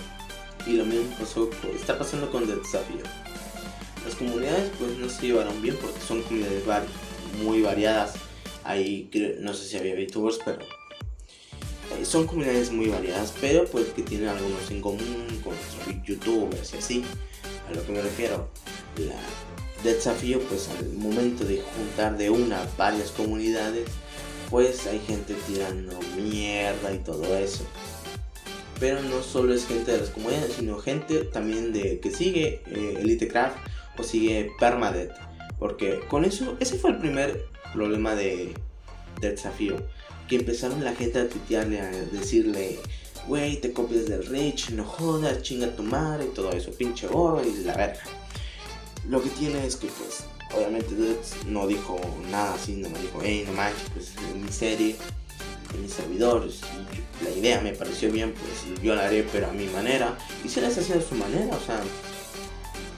[0.66, 3.04] y lo mismo pasó, está pasando con el desafío.
[4.06, 6.64] Las comunidades pues no se llevaron bien porque son comunidades
[7.44, 8.14] muy variadas.
[8.64, 14.04] Ahí no sé si había VTubers, pero eh, son comunidades muy variadas, pero pues que
[14.04, 15.54] tienen algunos en común con
[16.04, 17.06] youtubers y así.
[17.70, 18.50] A lo que me refiero,
[18.98, 19.16] la
[19.84, 23.88] desafío pues al momento de juntar de una varias comunidades,
[24.50, 27.66] pues hay gente tirando mierda y todo eso
[28.82, 32.98] pero no solo es gente de las comunidades, sino gente también de que sigue eh,
[33.00, 33.58] Elite Craft
[34.00, 35.16] o sigue Permadeath.
[35.60, 38.56] Porque con eso, ese fue el primer problema de,
[39.22, 39.76] desafío.
[40.28, 42.80] Que empezaron la gente a tuitearle, a decirle,
[43.28, 47.44] wey, te copias del Rich, no jodas, chinga tu madre y todo eso, pinche gorro
[47.46, 48.02] y la verga.
[49.08, 50.24] Lo que tiene es que, pues,
[50.56, 50.96] obviamente
[51.46, 52.00] no dijo
[52.32, 54.96] nada así, no me dijo, hey, no manches, pues en mi serie
[55.74, 56.62] en mis servidores.
[57.24, 60.18] la idea me pareció bien, pues yo la haré, pero a mi manera.
[60.44, 61.82] Y se les hace a su manera, o sea,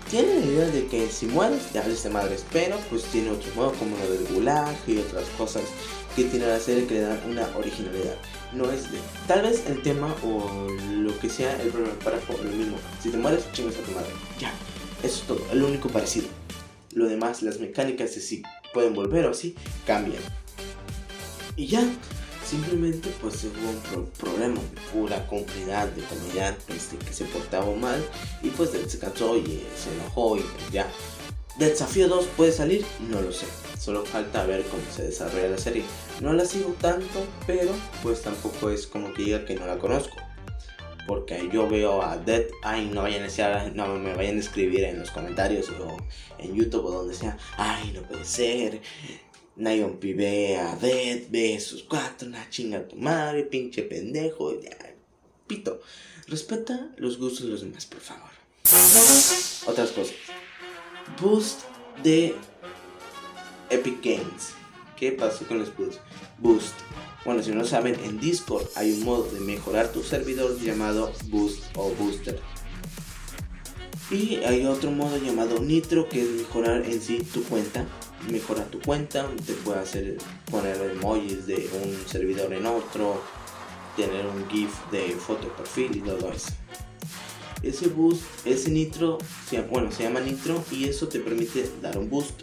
[0.10, 3.54] tiene la idea de que si mueres, ya hables de madres, pero pues tiene otro
[3.56, 5.64] modo como lo del gulag y otras cosas
[6.16, 8.16] que tiene la serie que le dan una originalidad.
[8.54, 12.52] No es de, tal vez el tema o lo que sea el problema para lo
[12.52, 12.78] mismo.
[13.02, 14.12] Si te mueres, chingas a tu madre.
[14.40, 14.54] Ya,
[15.02, 16.28] eso es todo, el único parecido.
[16.94, 19.56] Lo demás, las mecánicas de si pueden volver o así,
[19.88, 20.22] cambian.
[21.56, 21.82] Y ya,
[22.46, 28.04] Simplemente pues hubo un problema de pura comunidad de comediantes que se portaba mal
[28.42, 30.88] y pues se cansó y eh, se enojó y pues ya.
[31.58, 32.86] Desafío 2 puede salir?
[33.10, 33.46] No lo sé.
[33.80, 35.84] Solo falta ver cómo se desarrolla la serie.
[36.20, 40.18] No la sigo tanto, pero pues tampoco es como que diga que no la conozco.
[41.06, 45.00] porque yo veo a Dead, ay, no vayan a no me vayan a escribir en
[45.00, 45.98] los comentarios o
[46.40, 48.82] en YouTube o donde sea, ay, no puede ser.
[49.56, 54.78] Nion ve a Dead, ve sus cuatro, una chinga tu madre, pinche pendejo, ya,
[55.48, 55.82] pito.
[56.28, 58.32] Respeta los gustos de los demás, por favor.
[59.68, 60.16] Otras cosas.
[61.22, 61.62] Boost
[62.02, 62.36] de
[63.70, 64.54] Epic Games.
[64.98, 66.00] ¿Qué pasó con los boosts?
[66.40, 66.74] Boost.
[67.26, 71.64] Bueno, si no saben, en Discord hay un modo de mejorar tu servidor llamado Boost
[71.76, 72.40] o Booster.
[74.12, 77.86] Y hay otro modo llamado Nitro que es mejorar en sí tu cuenta.
[78.30, 80.18] Mejora tu cuenta, te puede hacer
[80.50, 83.22] poner emojis de un servidor en otro,
[83.96, 86.52] tener un GIF de foto de perfil y todo eso.
[87.62, 89.18] Ese boost, ese nitro,
[89.70, 92.42] bueno, se llama nitro y eso te permite dar un boost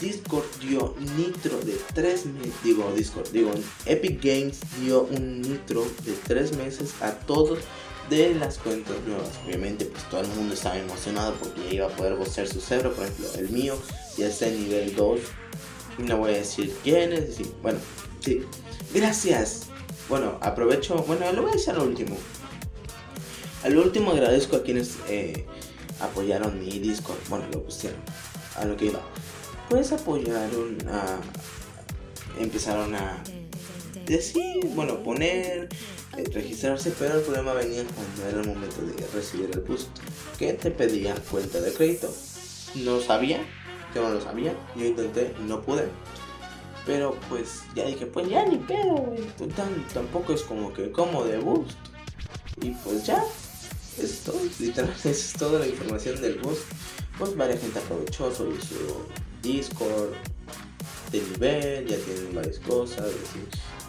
[0.00, 3.52] Discord dio nitro de 3 meses, digo Discord, digo
[3.86, 7.60] Epic Games dio un nitro de 3 meses a todos
[8.16, 9.30] de las cuentas nuevas.
[9.46, 12.92] Obviamente pues todo el mundo estaba emocionado porque ya iba a poder vocear su cerebro,
[12.92, 13.76] por ejemplo el mío
[14.16, 15.20] ya está en nivel 2.
[15.98, 17.78] No voy a decir quién es, decir, bueno,
[18.20, 18.42] sí.
[18.94, 19.66] Gracias.
[20.08, 22.16] Bueno, aprovecho, bueno, lo voy a decir al último.
[23.62, 25.46] Al último agradezco a quienes eh,
[26.00, 28.00] apoyaron mi Discord, bueno, lo pusieron,
[28.56, 29.00] a lo que iba
[29.72, 31.18] pues apoyaron a
[32.38, 33.22] empezaron a
[34.04, 35.70] decir, bueno, poner,
[36.16, 39.88] eh, registrarse, pero el problema venía cuando era el momento de recibir el boost,
[40.38, 42.12] que te pedía cuenta de crédito.
[42.74, 43.40] No sabía,
[43.94, 45.88] yo no lo sabía, yo intenté, no pude.
[46.84, 49.14] Pero pues ya dije, pues ya ni pedo,
[49.94, 51.78] tampoco es como que como de boost.
[52.60, 53.24] Y pues ya,
[53.98, 56.62] esto, literal, eso es toda la información del boost.
[57.18, 58.52] Pues varias gente aprovechó, su
[59.42, 60.12] Discord
[61.10, 63.10] de nivel, ya tienen varias cosas.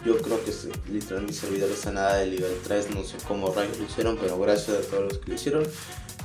[0.04, 0.52] Yo creo que
[0.90, 4.38] literalmente mi servidor está nada de nivel 3, no sé cómo rayos lo hicieron, pero
[4.38, 5.66] gracias a todos los que lo hicieron.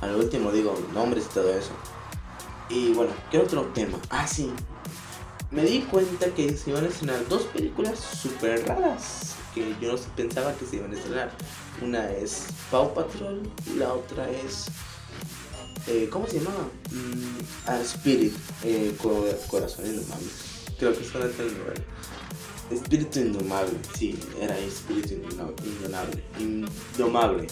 [0.01, 1.71] Al último digo nombres y todo eso.
[2.69, 3.97] Y bueno, ¿qué otro tema?
[4.09, 4.51] Ah, sí.
[5.51, 9.99] Me di cuenta que se iban a estrenar dos películas súper raras que yo no
[10.15, 11.31] pensaba que se iban a estrenar.
[11.81, 14.67] Una es Paw Patrol y la otra es
[15.87, 16.67] eh, ¿cómo se llamaba?
[16.91, 18.95] Mm, Spirit, eh,
[19.49, 20.27] Corazón Indomable.
[20.77, 21.83] Creo que suena el nombre.
[22.71, 26.23] Espíritu Indomable, sí, era Espíritu Indomable.
[26.39, 27.47] Indomable.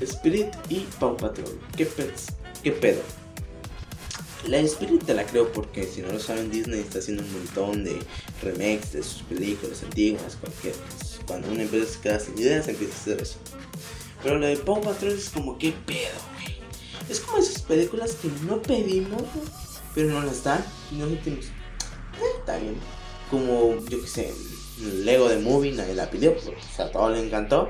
[0.00, 1.60] Spirit y Paw Patrol.
[1.76, 1.88] ¿Qué,
[2.62, 3.02] ¿Qué pedo?
[4.46, 7.84] La Spirit te la creo porque si no lo saben Disney está haciendo un montón
[7.84, 7.98] de
[8.42, 10.74] remakes de sus películas antiguas, cualquier.
[11.26, 13.38] Cuando una empresa se queda sin ideas empieza a hacer eso.
[14.22, 16.56] Pero lo de Paw Patrol es como, ¿qué pedo, güey?
[17.08, 19.22] Es como esas películas que no pedimos,
[19.94, 21.06] pero no las dan y no.
[22.20, 22.76] Eh, está bien.
[23.30, 24.34] Como, yo qué sé,
[25.04, 27.68] Lego de Movie, nadie la pidió, pues, o sea, a todo le encantó.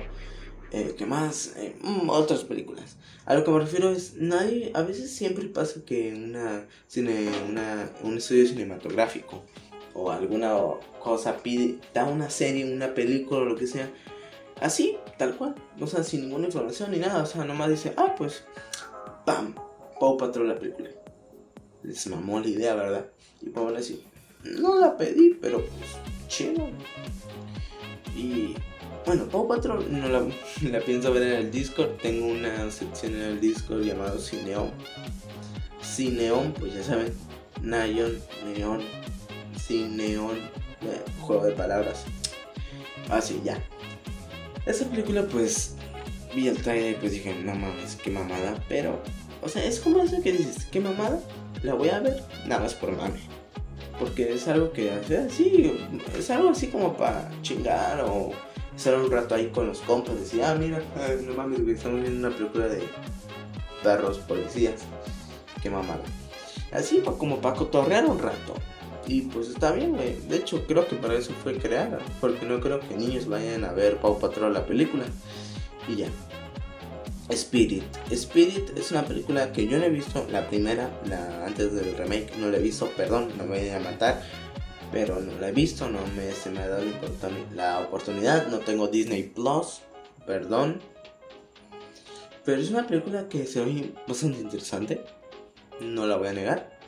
[0.72, 1.54] Eh, ¿Qué más?
[1.56, 2.96] Eh, mm, otras películas.
[3.26, 7.90] A lo que me refiero es, nadie, a veces siempre pasa que una, cine, una,
[8.02, 9.44] un estudio cinematográfico
[9.94, 10.54] o alguna
[11.00, 13.90] cosa pide, da una serie, una película o lo que sea,
[14.60, 15.54] Así, tal cual.
[15.80, 17.22] O sea, sin ninguna información ni nada.
[17.22, 18.44] O sea, nomás dice, ah, pues,
[19.24, 19.54] ¡pam!
[19.98, 20.90] Pau Patrol la película.
[21.82, 23.06] Les mamó la idea, ¿verdad?
[23.40, 24.04] Y Pau así,
[24.44, 25.90] no la pedí, pero pues,
[26.28, 26.68] chido.
[28.16, 28.54] Y
[29.06, 30.26] bueno, Pau Patrol no la,
[30.70, 31.96] la, pienso ver en el Discord.
[32.02, 34.70] Tengo una sección en el Discord llamado Cineon.
[35.82, 37.12] Cineon, pues ya saben,
[37.62, 38.80] Nayon, Neon,
[39.58, 42.04] Cineon, eh, juego de palabras.
[43.08, 43.62] Así, ya.
[44.66, 45.74] Esa película pues
[46.34, 48.62] vi el trailer y pues dije, no mames, qué mamada.
[48.68, 49.02] Pero,
[49.42, 51.20] o sea, es como eso que dices, qué mamada,
[51.62, 53.39] la voy a ver, nada más por mame.
[54.00, 54.90] Porque es algo que,
[55.28, 55.78] sí,
[56.18, 58.32] es algo así como para chingar o
[58.74, 60.18] estar un rato ahí con los compas.
[60.18, 60.82] Decir, ah, mira,
[61.26, 62.82] no mames, estamos viendo una película de
[63.82, 64.82] perros policías.
[65.62, 66.02] Qué mamada.
[66.72, 68.54] Así como para cotorrear un rato.
[69.06, 70.18] Y pues está bien, güey.
[70.28, 71.98] De hecho, creo que para eso fue creada.
[72.20, 75.04] Porque no creo que niños vayan a ver Pau Patrol la película.
[75.88, 76.08] Y ya.
[77.30, 77.84] Spirit.
[78.10, 80.26] Spirit es una película que yo no he visto.
[80.30, 82.88] La primera, la antes del remake, no la he visto.
[82.96, 84.22] Perdón, no me voy a matar.
[84.92, 86.84] Pero no la he visto, no me, se me ha dado
[87.54, 88.48] la oportunidad.
[88.48, 89.80] No tengo Disney Plus.
[90.26, 90.80] Perdón.
[92.44, 95.04] Pero es una película que se ve bastante interesante.
[95.80, 96.78] No la voy a negar.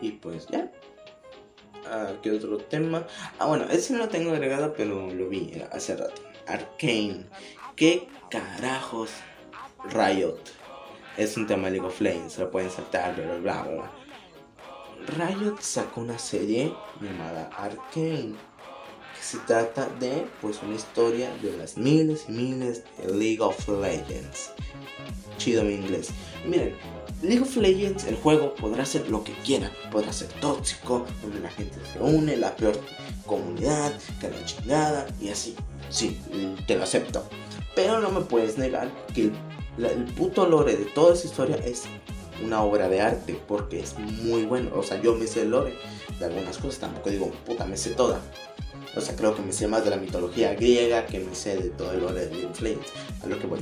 [0.00, 0.70] Y pues ya.
[1.86, 3.06] Ah, ¿Qué otro tema?
[3.38, 6.22] Ah, bueno, ese no lo tengo agregado, pero lo vi hace rato.
[6.46, 7.26] Arcane.
[7.76, 9.10] ¿Qué carajos?
[9.90, 10.38] Riot.
[11.16, 13.90] Es un tema de League of Legends, lo pueden saltar, bla, bla, bla.
[15.16, 18.34] Riot sacó una serie llamada Arcane.
[19.20, 24.52] se trata de pues una historia de las miles y miles de League of Legends.
[25.38, 26.10] Chido mi inglés.
[26.44, 26.76] Miren,
[27.22, 31.50] League of Legends, el juego podrá ser lo que quiera, podrá ser tóxico, donde la
[31.50, 32.78] gente se une, la peor
[33.26, 35.54] comunidad, que la chingada y así.
[35.88, 36.20] Sí,
[36.66, 37.24] te lo acepto.
[37.76, 39.30] Pero no me puedes negar que
[39.78, 41.84] el, el puto lore de toda esa historia es
[42.44, 44.70] una obra de arte porque es muy bueno.
[44.74, 45.74] O sea, yo me sé el lore
[46.18, 48.20] de algunas cosas, tampoco digo, puta, me sé toda.
[48.96, 51.70] O sea, creo que me sé más de la mitología griega que me sé de
[51.70, 52.92] todo el lore de League of Legends.
[53.22, 53.60] A lo que voy.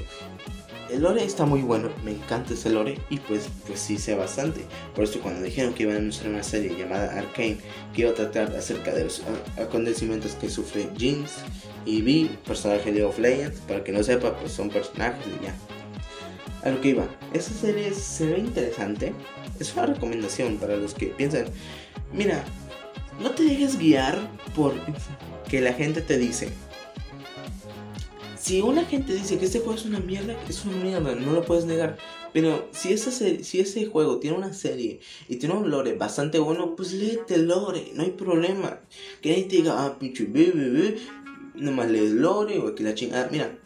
[0.92, 4.62] El lore está muy bueno, me encanta ese lore y pues, pues sí sé bastante.
[4.94, 7.58] Por eso cuando dijeron que iban a anunciar una serie llamada Arcane
[7.94, 9.22] que iba a tratar acerca de los
[9.56, 11.36] acontecimientos que sufre Jinx
[11.86, 15.44] y Vi, personaje de League of Legends, para que no sepa, pues son personajes y
[15.44, 15.54] ya.
[16.62, 19.14] A lo que iba, esa serie se ve interesante.
[19.60, 21.46] Es una recomendación para los que piensan,
[22.12, 22.44] mira,
[23.20, 24.18] no te dejes guiar
[24.56, 24.74] por
[25.48, 26.50] que la gente te dice.
[28.40, 31.44] Si una gente dice que este juego es una mierda, es una mierda, no lo
[31.44, 31.98] puedes negar.
[32.32, 36.74] Pero si, esa si ese juego tiene una serie y tiene un lore bastante bueno,
[36.74, 38.80] pues léete el lore, no hay problema.
[39.20, 40.96] Que nadie te diga, ah, pinche bebé,
[41.54, 43.28] nomás lees lore o que la chingada.
[43.30, 43.58] Mira,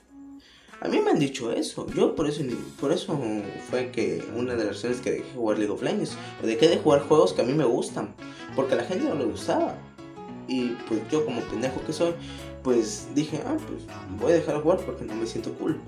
[0.80, 1.86] a mí me han dicho eso.
[1.94, 2.42] Yo por eso,
[2.80, 3.16] por eso
[3.70, 6.16] fue que una de las razones que dejé jugar League of Legends.
[6.42, 8.12] O dejé de jugar juegos que a mí me gustan.
[8.56, 9.78] Porque a la gente no le gustaba.
[10.48, 12.12] Y pues yo como pendejo que soy,
[12.64, 13.82] pues dije, ah, pues
[14.18, 15.78] voy a dejar de jugar porque no me siento cool.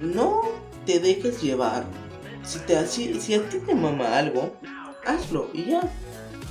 [0.00, 0.42] No
[0.86, 1.84] te dejes llevar.
[2.44, 4.52] Si, te, si, si a ti te mama algo,
[5.04, 5.82] hazlo y ya.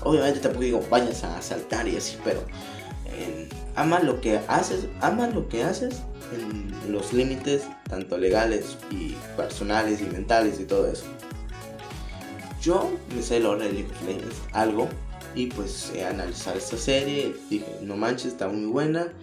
[0.04, 2.42] Obviamente tampoco digo vayas a saltar y así, pero
[3.06, 6.02] eh, ama lo que haces, ama lo que haces
[6.34, 11.06] en los límites tanto legales y personales y mentales y todo eso.
[12.62, 13.88] Yo me sé lo de League
[14.52, 14.90] algo
[15.38, 19.14] y pues he analizado esta serie, dije, no manches, está muy buena.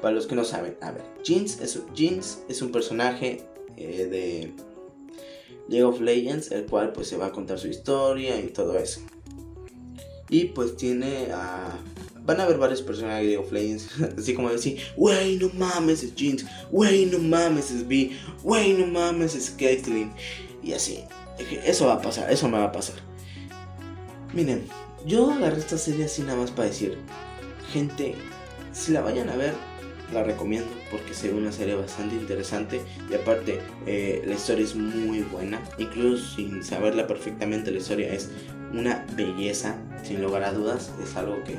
[0.00, 3.42] Para los que no saben, a ver, Jinx es, Jinx es un personaje
[3.76, 4.52] eh, de
[5.68, 9.00] League of Legends, el cual pues se va a contar su historia y todo eso.
[10.28, 11.76] Y pues tiene a
[12.24, 16.04] van a haber varios personajes de League of Legends, así como decir, wey, no mames,
[16.04, 18.12] es Jinx, wey, no mames, es B,
[18.44, 20.12] wey, no mames, es Caitlyn,
[20.62, 21.00] y así.
[21.64, 22.94] Eso va a pasar, eso me va a pasar.
[24.32, 24.66] Miren,
[25.04, 26.98] yo agarré esta serie así nada más para decir,
[27.72, 28.14] gente,
[28.72, 29.54] si la vayan a ver,
[30.12, 32.80] la recomiendo porque ve una serie bastante interesante
[33.10, 38.30] y aparte eh, la historia es muy buena, incluso sin saberla perfectamente la historia es
[38.72, 41.56] una belleza, sin lugar a dudas, es algo que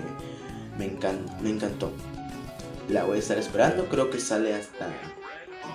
[0.77, 0.87] me,
[1.41, 1.91] me encantó.
[2.89, 4.89] La voy a estar esperando, creo que sale hasta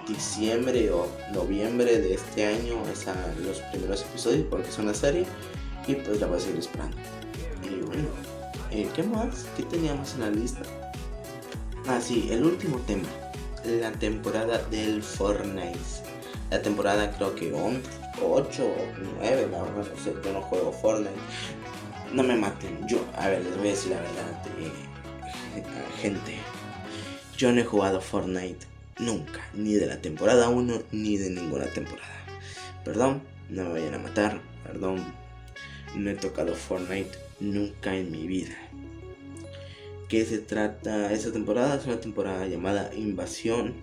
[0.06, 3.14] diciembre o noviembre de este año esa,
[3.44, 5.24] los primeros episodios porque es una serie
[5.86, 6.96] y pues la voy a seguir esperando.
[7.70, 8.08] Y bueno,
[8.70, 9.46] eh, ¿qué más?
[9.56, 10.60] ¿Qué teníamos en la lista?
[11.86, 13.08] Ah, sí, el último tema,
[13.64, 15.78] la temporada del Fortnite.
[16.50, 17.86] La temporada creo que 8
[18.20, 18.74] o
[19.20, 21.14] 9, la verdad, no sé, yo no juego Fortnite.
[22.12, 24.42] No me maten, yo, a ver, les voy a decir la verdad.
[24.58, 25.62] Eh,
[26.02, 26.38] gente,
[27.36, 28.66] yo no he jugado Fortnite
[28.98, 32.08] nunca, ni de la temporada 1 ni de ninguna temporada.
[32.84, 35.04] Perdón, no me vayan a matar, perdón,
[35.94, 38.56] no he tocado Fortnite nunca en mi vida.
[40.08, 41.12] ¿Qué se trata?
[41.12, 43.74] Esta temporada es una temporada llamada Invasión.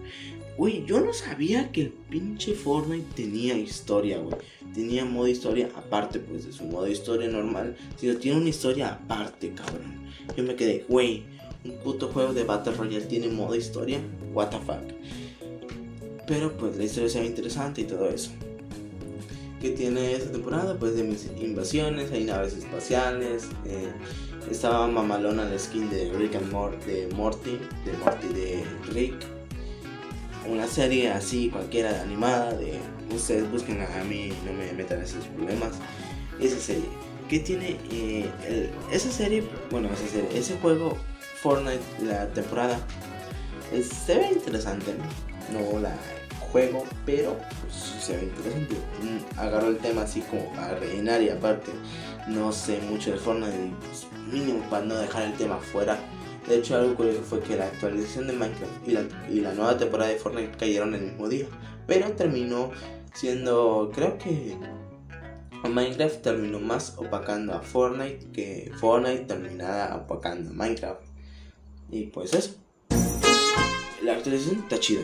[0.57, 4.35] Uy, yo no sabía que el pinche Fortnite tenía historia, güey.
[4.73, 7.77] Tenía modo historia aparte, pues, de su modo historia normal.
[7.95, 10.07] Sino tiene una historia aparte, cabrón.
[10.35, 11.23] Yo me quedé, güey,
[11.63, 13.99] un puto juego de Battle Royale tiene modo historia,
[14.33, 14.83] what the fuck.
[16.27, 18.31] Pero pues la historia se ve interesante y todo eso.
[19.61, 20.77] ¿Qué tiene esta temporada?
[20.77, 21.01] Pues de
[21.43, 23.47] invasiones, hay naves espaciales.
[23.65, 23.91] Eh,
[24.51, 29.15] estaba mamalona la skin de Rick and Morty, de Morty, de Morty de Rick.
[30.47, 32.79] Una serie así, cualquiera animada, de
[33.13, 35.71] ustedes busquen a, mí, no me metan esos problemas.
[36.39, 36.85] Esa serie.
[37.27, 39.43] ¿Qué tiene eh, esa serie?
[39.71, 40.95] Bueno, esa serie, ese juego
[41.41, 42.79] Fortnite, la temporada.
[44.05, 44.93] se ve interesante,
[45.51, 45.95] no la
[46.51, 47.73] juego, pero pues,
[48.03, 48.75] se ve interesante.
[49.01, 51.71] Mm, agarro el tema así como para rellenar y aparte
[52.27, 55.99] no sé mucho de Fortnite, pues, mínimo para no dejar el tema fuera.
[56.47, 59.77] De hecho, algo curioso fue que la actualización de Minecraft y la, y la nueva
[59.77, 61.45] temporada de Fortnite cayeron el mismo día,
[61.85, 62.71] pero terminó
[63.13, 64.57] siendo, creo que
[65.67, 71.01] Minecraft terminó más opacando a Fortnite que Fortnite terminada opacando a Minecraft.
[71.89, 72.55] Y pues eso.
[74.03, 75.01] La actualización está chida.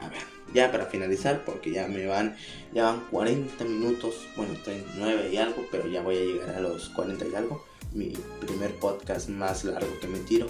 [0.00, 0.22] A ver,
[0.54, 2.36] ya para finalizar, porque ya me van,
[2.72, 6.88] ya van 40 minutos, bueno, 39 y algo, pero ya voy a llegar a los
[6.90, 7.64] 40 y algo.
[7.92, 10.46] Mi primer podcast más largo que me tiro.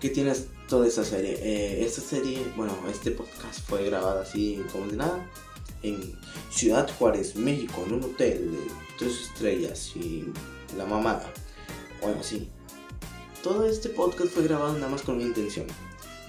[0.00, 1.38] ¿Qué tienes toda esta serie?
[1.40, 5.26] Eh, esta serie, bueno, este podcast fue grabado así como de nada
[5.82, 6.14] en
[6.50, 8.58] Ciudad Juárez, México, en un hotel de
[8.98, 10.26] tres estrellas y
[10.76, 11.32] la mamada.
[12.00, 12.48] Bueno, sí.
[13.42, 15.66] Todo este podcast fue grabado nada más con una intención.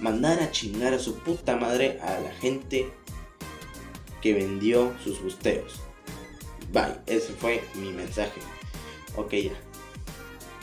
[0.00, 2.90] Mandar a chingar a su puta madre a la gente
[4.22, 5.80] que vendió sus busteos.
[6.72, 8.40] Bye, ese fue mi mensaje.
[9.16, 9.52] Ok, ya.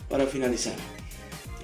[0.10, 0.76] Para finalizar,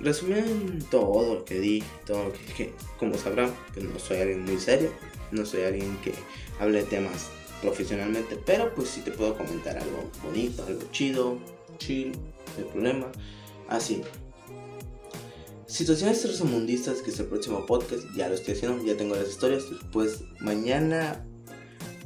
[0.02, 4.44] resumiendo todo lo que di, todo lo que dije, como sabrán, pues no soy alguien
[4.44, 4.92] muy serio,
[5.32, 6.14] no soy alguien que
[6.60, 7.30] hable de temas
[7.62, 11.38] profesionalmente, pero pues sí te puedo comentar algo bonito, algo chido,
[11.78, 12.14] chill,
[12.58, 13.12] hay problema.
[13.70, 14.02] Así.
[15.72, 19.70] Situaciones tercermundistas, que es el próximo podcast, ya lo estoy haciendo, ya tengo las historias.
[19.70, 21.24] Después, mañana,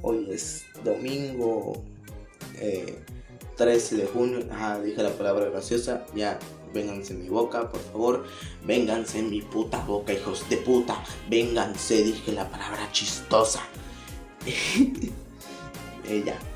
[0.03, 1.83] hoy es domingo
[3.57, 6.37] 13 eh, de junio, ajá, dije la palabra graciosa, ya
[6.75, 8.25] vénganse en mi boca, por favor,
[8.67, 13.63] vénganse en mi puta boca, hijos de puta, vénganse, dije la palabra chistosa.
[16.07, 16.33] Ella.
[16.33, 16.54] Eh,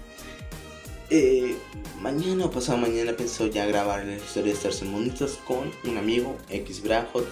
[2.02, 7.28] mañana o pasado mañana pensó ya grabar las historias tercermundistas con un amigo, X Brajot.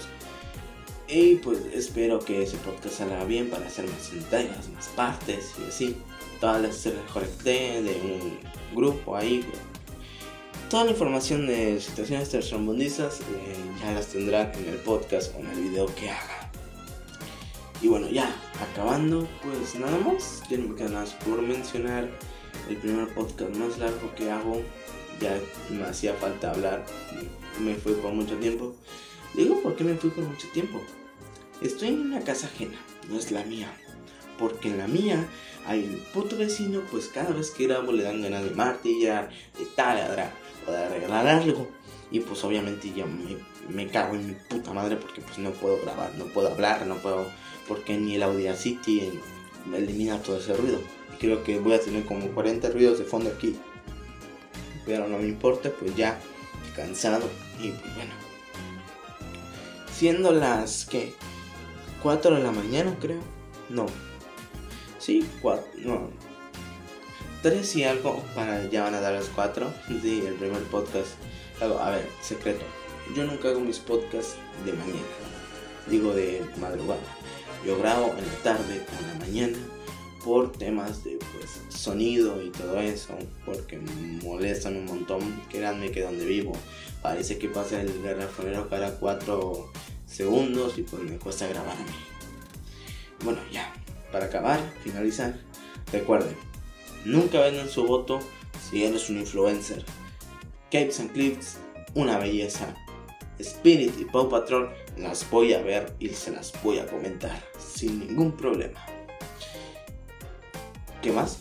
[1.06, 5.68] Y pues espero que ese podcast salga bien para hacer más entregas, más partes y
[5.68, 5.96] así.
[6.40, 7.04] Todas las historias
[7.84, 9.44] de un grupo ahí.
[10.68, 13.24] Toda la información de situaciones tercermundistas eh,
[13.80, 16.50] ya las tendrán en el podcast o en el video que haga.
[17.80, 18.30] Y bueno, ya
[18.70, 20.42] acabando, pues nada más.
[20.50, 22.10] Ya no me queda nada por mencionar
[22.68, 24.62] el primer podcast más largo que hago.
[25.20, 25.38] Ya
[25.70, 26.84] me hacía falta hablar.
[27.60, 28.74] Me fui por mucho tiempo.
[29.34, 30.80] Digo, ¿por qué me fui por mucho tiempo?
[31.60, 32.78] Estoy en una casa ajena,
[33.08, 33.68] no es la mía.
[34.38, 35.26] Porque en la mía
[35.66, 39.64] hay un puto vecino, pues cada vez que grabo le dan ganas de martillar, de
[39.66, 40.32] taladrar
[40.66, 41.68] o de regalar algo.
[42.10, 43.36] Y pues obviamente ya me,
[43.68, 46.96] me, cago en mi puta madre porque pues no puedo grabar, no puedo hablar, no
[46.96, 47.26] puedo...
[47.66, 49.20] Porque ni el Audacity
[49.74, 50.80] elimina todo ese ruido
[51.18, 53.58] creo que voy a tener como 40 ruidos de fondo aquí.
[54.86, 56.18] Pero no me importa, pues ya
[56.74, 57.28] cansado.
[57.60, 58.12] Y pues bueno.
[59.92, 61.14] Siendo las que
[62.02, 63.20] 4 de la mañana, creo.
[63.68, 63.86] No.
[64.98, 65.64] Sí, 4.
[65.78, 66.10] No.
[67.42, 69.66] 3 y algo para ya van a dar las 4.
[70.02, 71.10] Sí, el primer podcast.
[71.60, 72.64] A ver, secreto.
[73.16, 75.00] Yo nunca hago mis podcasts de mañana.
[75.88, 77.00] Digo de madrugada.
[77.66, 79.77] Yo grabo en la tarde o en la mañana
[80.24, 83.78] por temas de pues sonido y todo eso, porque
[84.22, 85.42] molestan un montón.
[85.50, 86.52] Créanme que donde vivo
[87.02, 89.72] parece que pasa el garrafonero cada 4
[90.06, 91.90] segundos y pues me cuesta grabar a mí.
[93.24, 93.72] Bueno, ya,
[94.12, 95.38] para acabar, finalizar,
[95.92, 96.36] recuerden,
[97.04, 98.20] nunca vendan su voto
[98.68, 99.84] si eres un influencer.
[100.70, 101.56] Capes and Clips,
[101.94, 102.74] una belleza.
[103.38, 108.00] Spirit y Paw Patrol las voy a ver y se las voy a comentar sin
[108.00, 108.84] ningún problema.
[111.02, 111.38] ¿Qué más?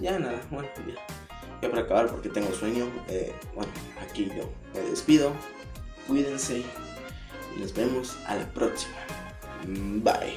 [0.00, 0.94] ya nada, bueno, ya.
[1.62, 2.86] Ya para acabar porque tengo sueño.
[3.08, 5.32] Eh, bueno, aquí yo me despido.
[6.06, 6.62] Cuídense
[7.56, 8.94] y nos vemos a la próxima.
[9.66, 10.34] Bye.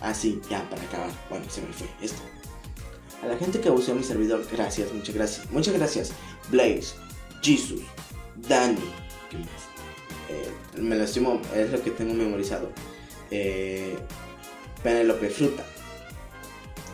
[0.00, 1.10] Así, ah, ya para acabar.
[1.30, 2.22] Bueno, se me fue esto.
[3.22, 5.50] A la gente que abusó mi servidor, gracias, muchas gracias.
[5.50, 6.12] Muchas gracias.
[6.50, 6.94] Blaze,
[7.42, 7.80] Jesus,
[8.36, 8.76] Danny,
[9.30, 9.48] ¿qué más?
[10.28, 12.70] Eh, me lo estimo, es lo que tengo memorizado.
[13.30, 13.96] Eh,
[14.82, 15.64] Penelope Fruta,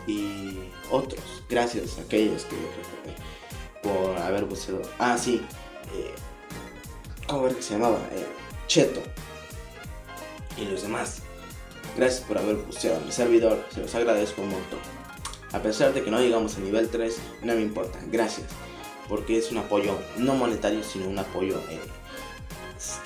[0.07, 1.21] y otros.
[1.49, 2.55] Gracias a aquellos que
[3.81, 4.81] por haber buceado.
[4.99, 5.41] Ah, sí.
[5.95, 6.13] Eh,
[7.27, 7.99] ¿Cómo era que se llamaba?
[8.13, 8.25] Eh,
[8.67, 9.01] Cheto.
[10.57, 11.21] Y los demás.
[11.97, 13.65] Gracias por haber buceado mi servidor.
[13.73, 14.79] Se los agradezco un montón.
[15.51, 17.99] A pesar de que no llegamos a nivel 3, no me importa.
[18.07, 18.47] Gracias.
[19.09, 21.79] Porque es un apoyo no monetario, sino un apoyo eh,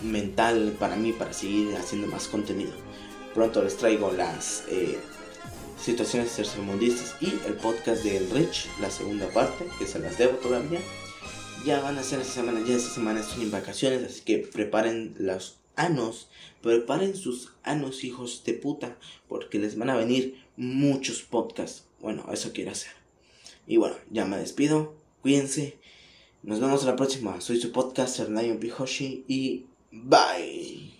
[0.02, 2.74] mental para mí para seguir haciendo más contenido.
[3.34, 4.64] Pronto les traigo las
[5.86, 10.33] situaciones tercermundistas y el podcast de El Rich, la segunda parte, que se las debo
[10.38, 10.79] todavía.
[11.63, 15.13] Ya van a ser esta semana, ya esta semana estoy en vacaciones, así que preparen
[15.19, 16.27] los anos,
[16.63, 21.86] preparen sus anos hijos de puta, porque les van a venir muchos podcasts.
[21.99, 22.91] Bueno, eso quiero hacer.
[23.67, 25.77] Y bueno, ya me despido, cuídense,
[26.41, 27.39] nos vemos la próxima.
[27.41, 30.95] Soy su podcaster Lion Pihoshi y bye.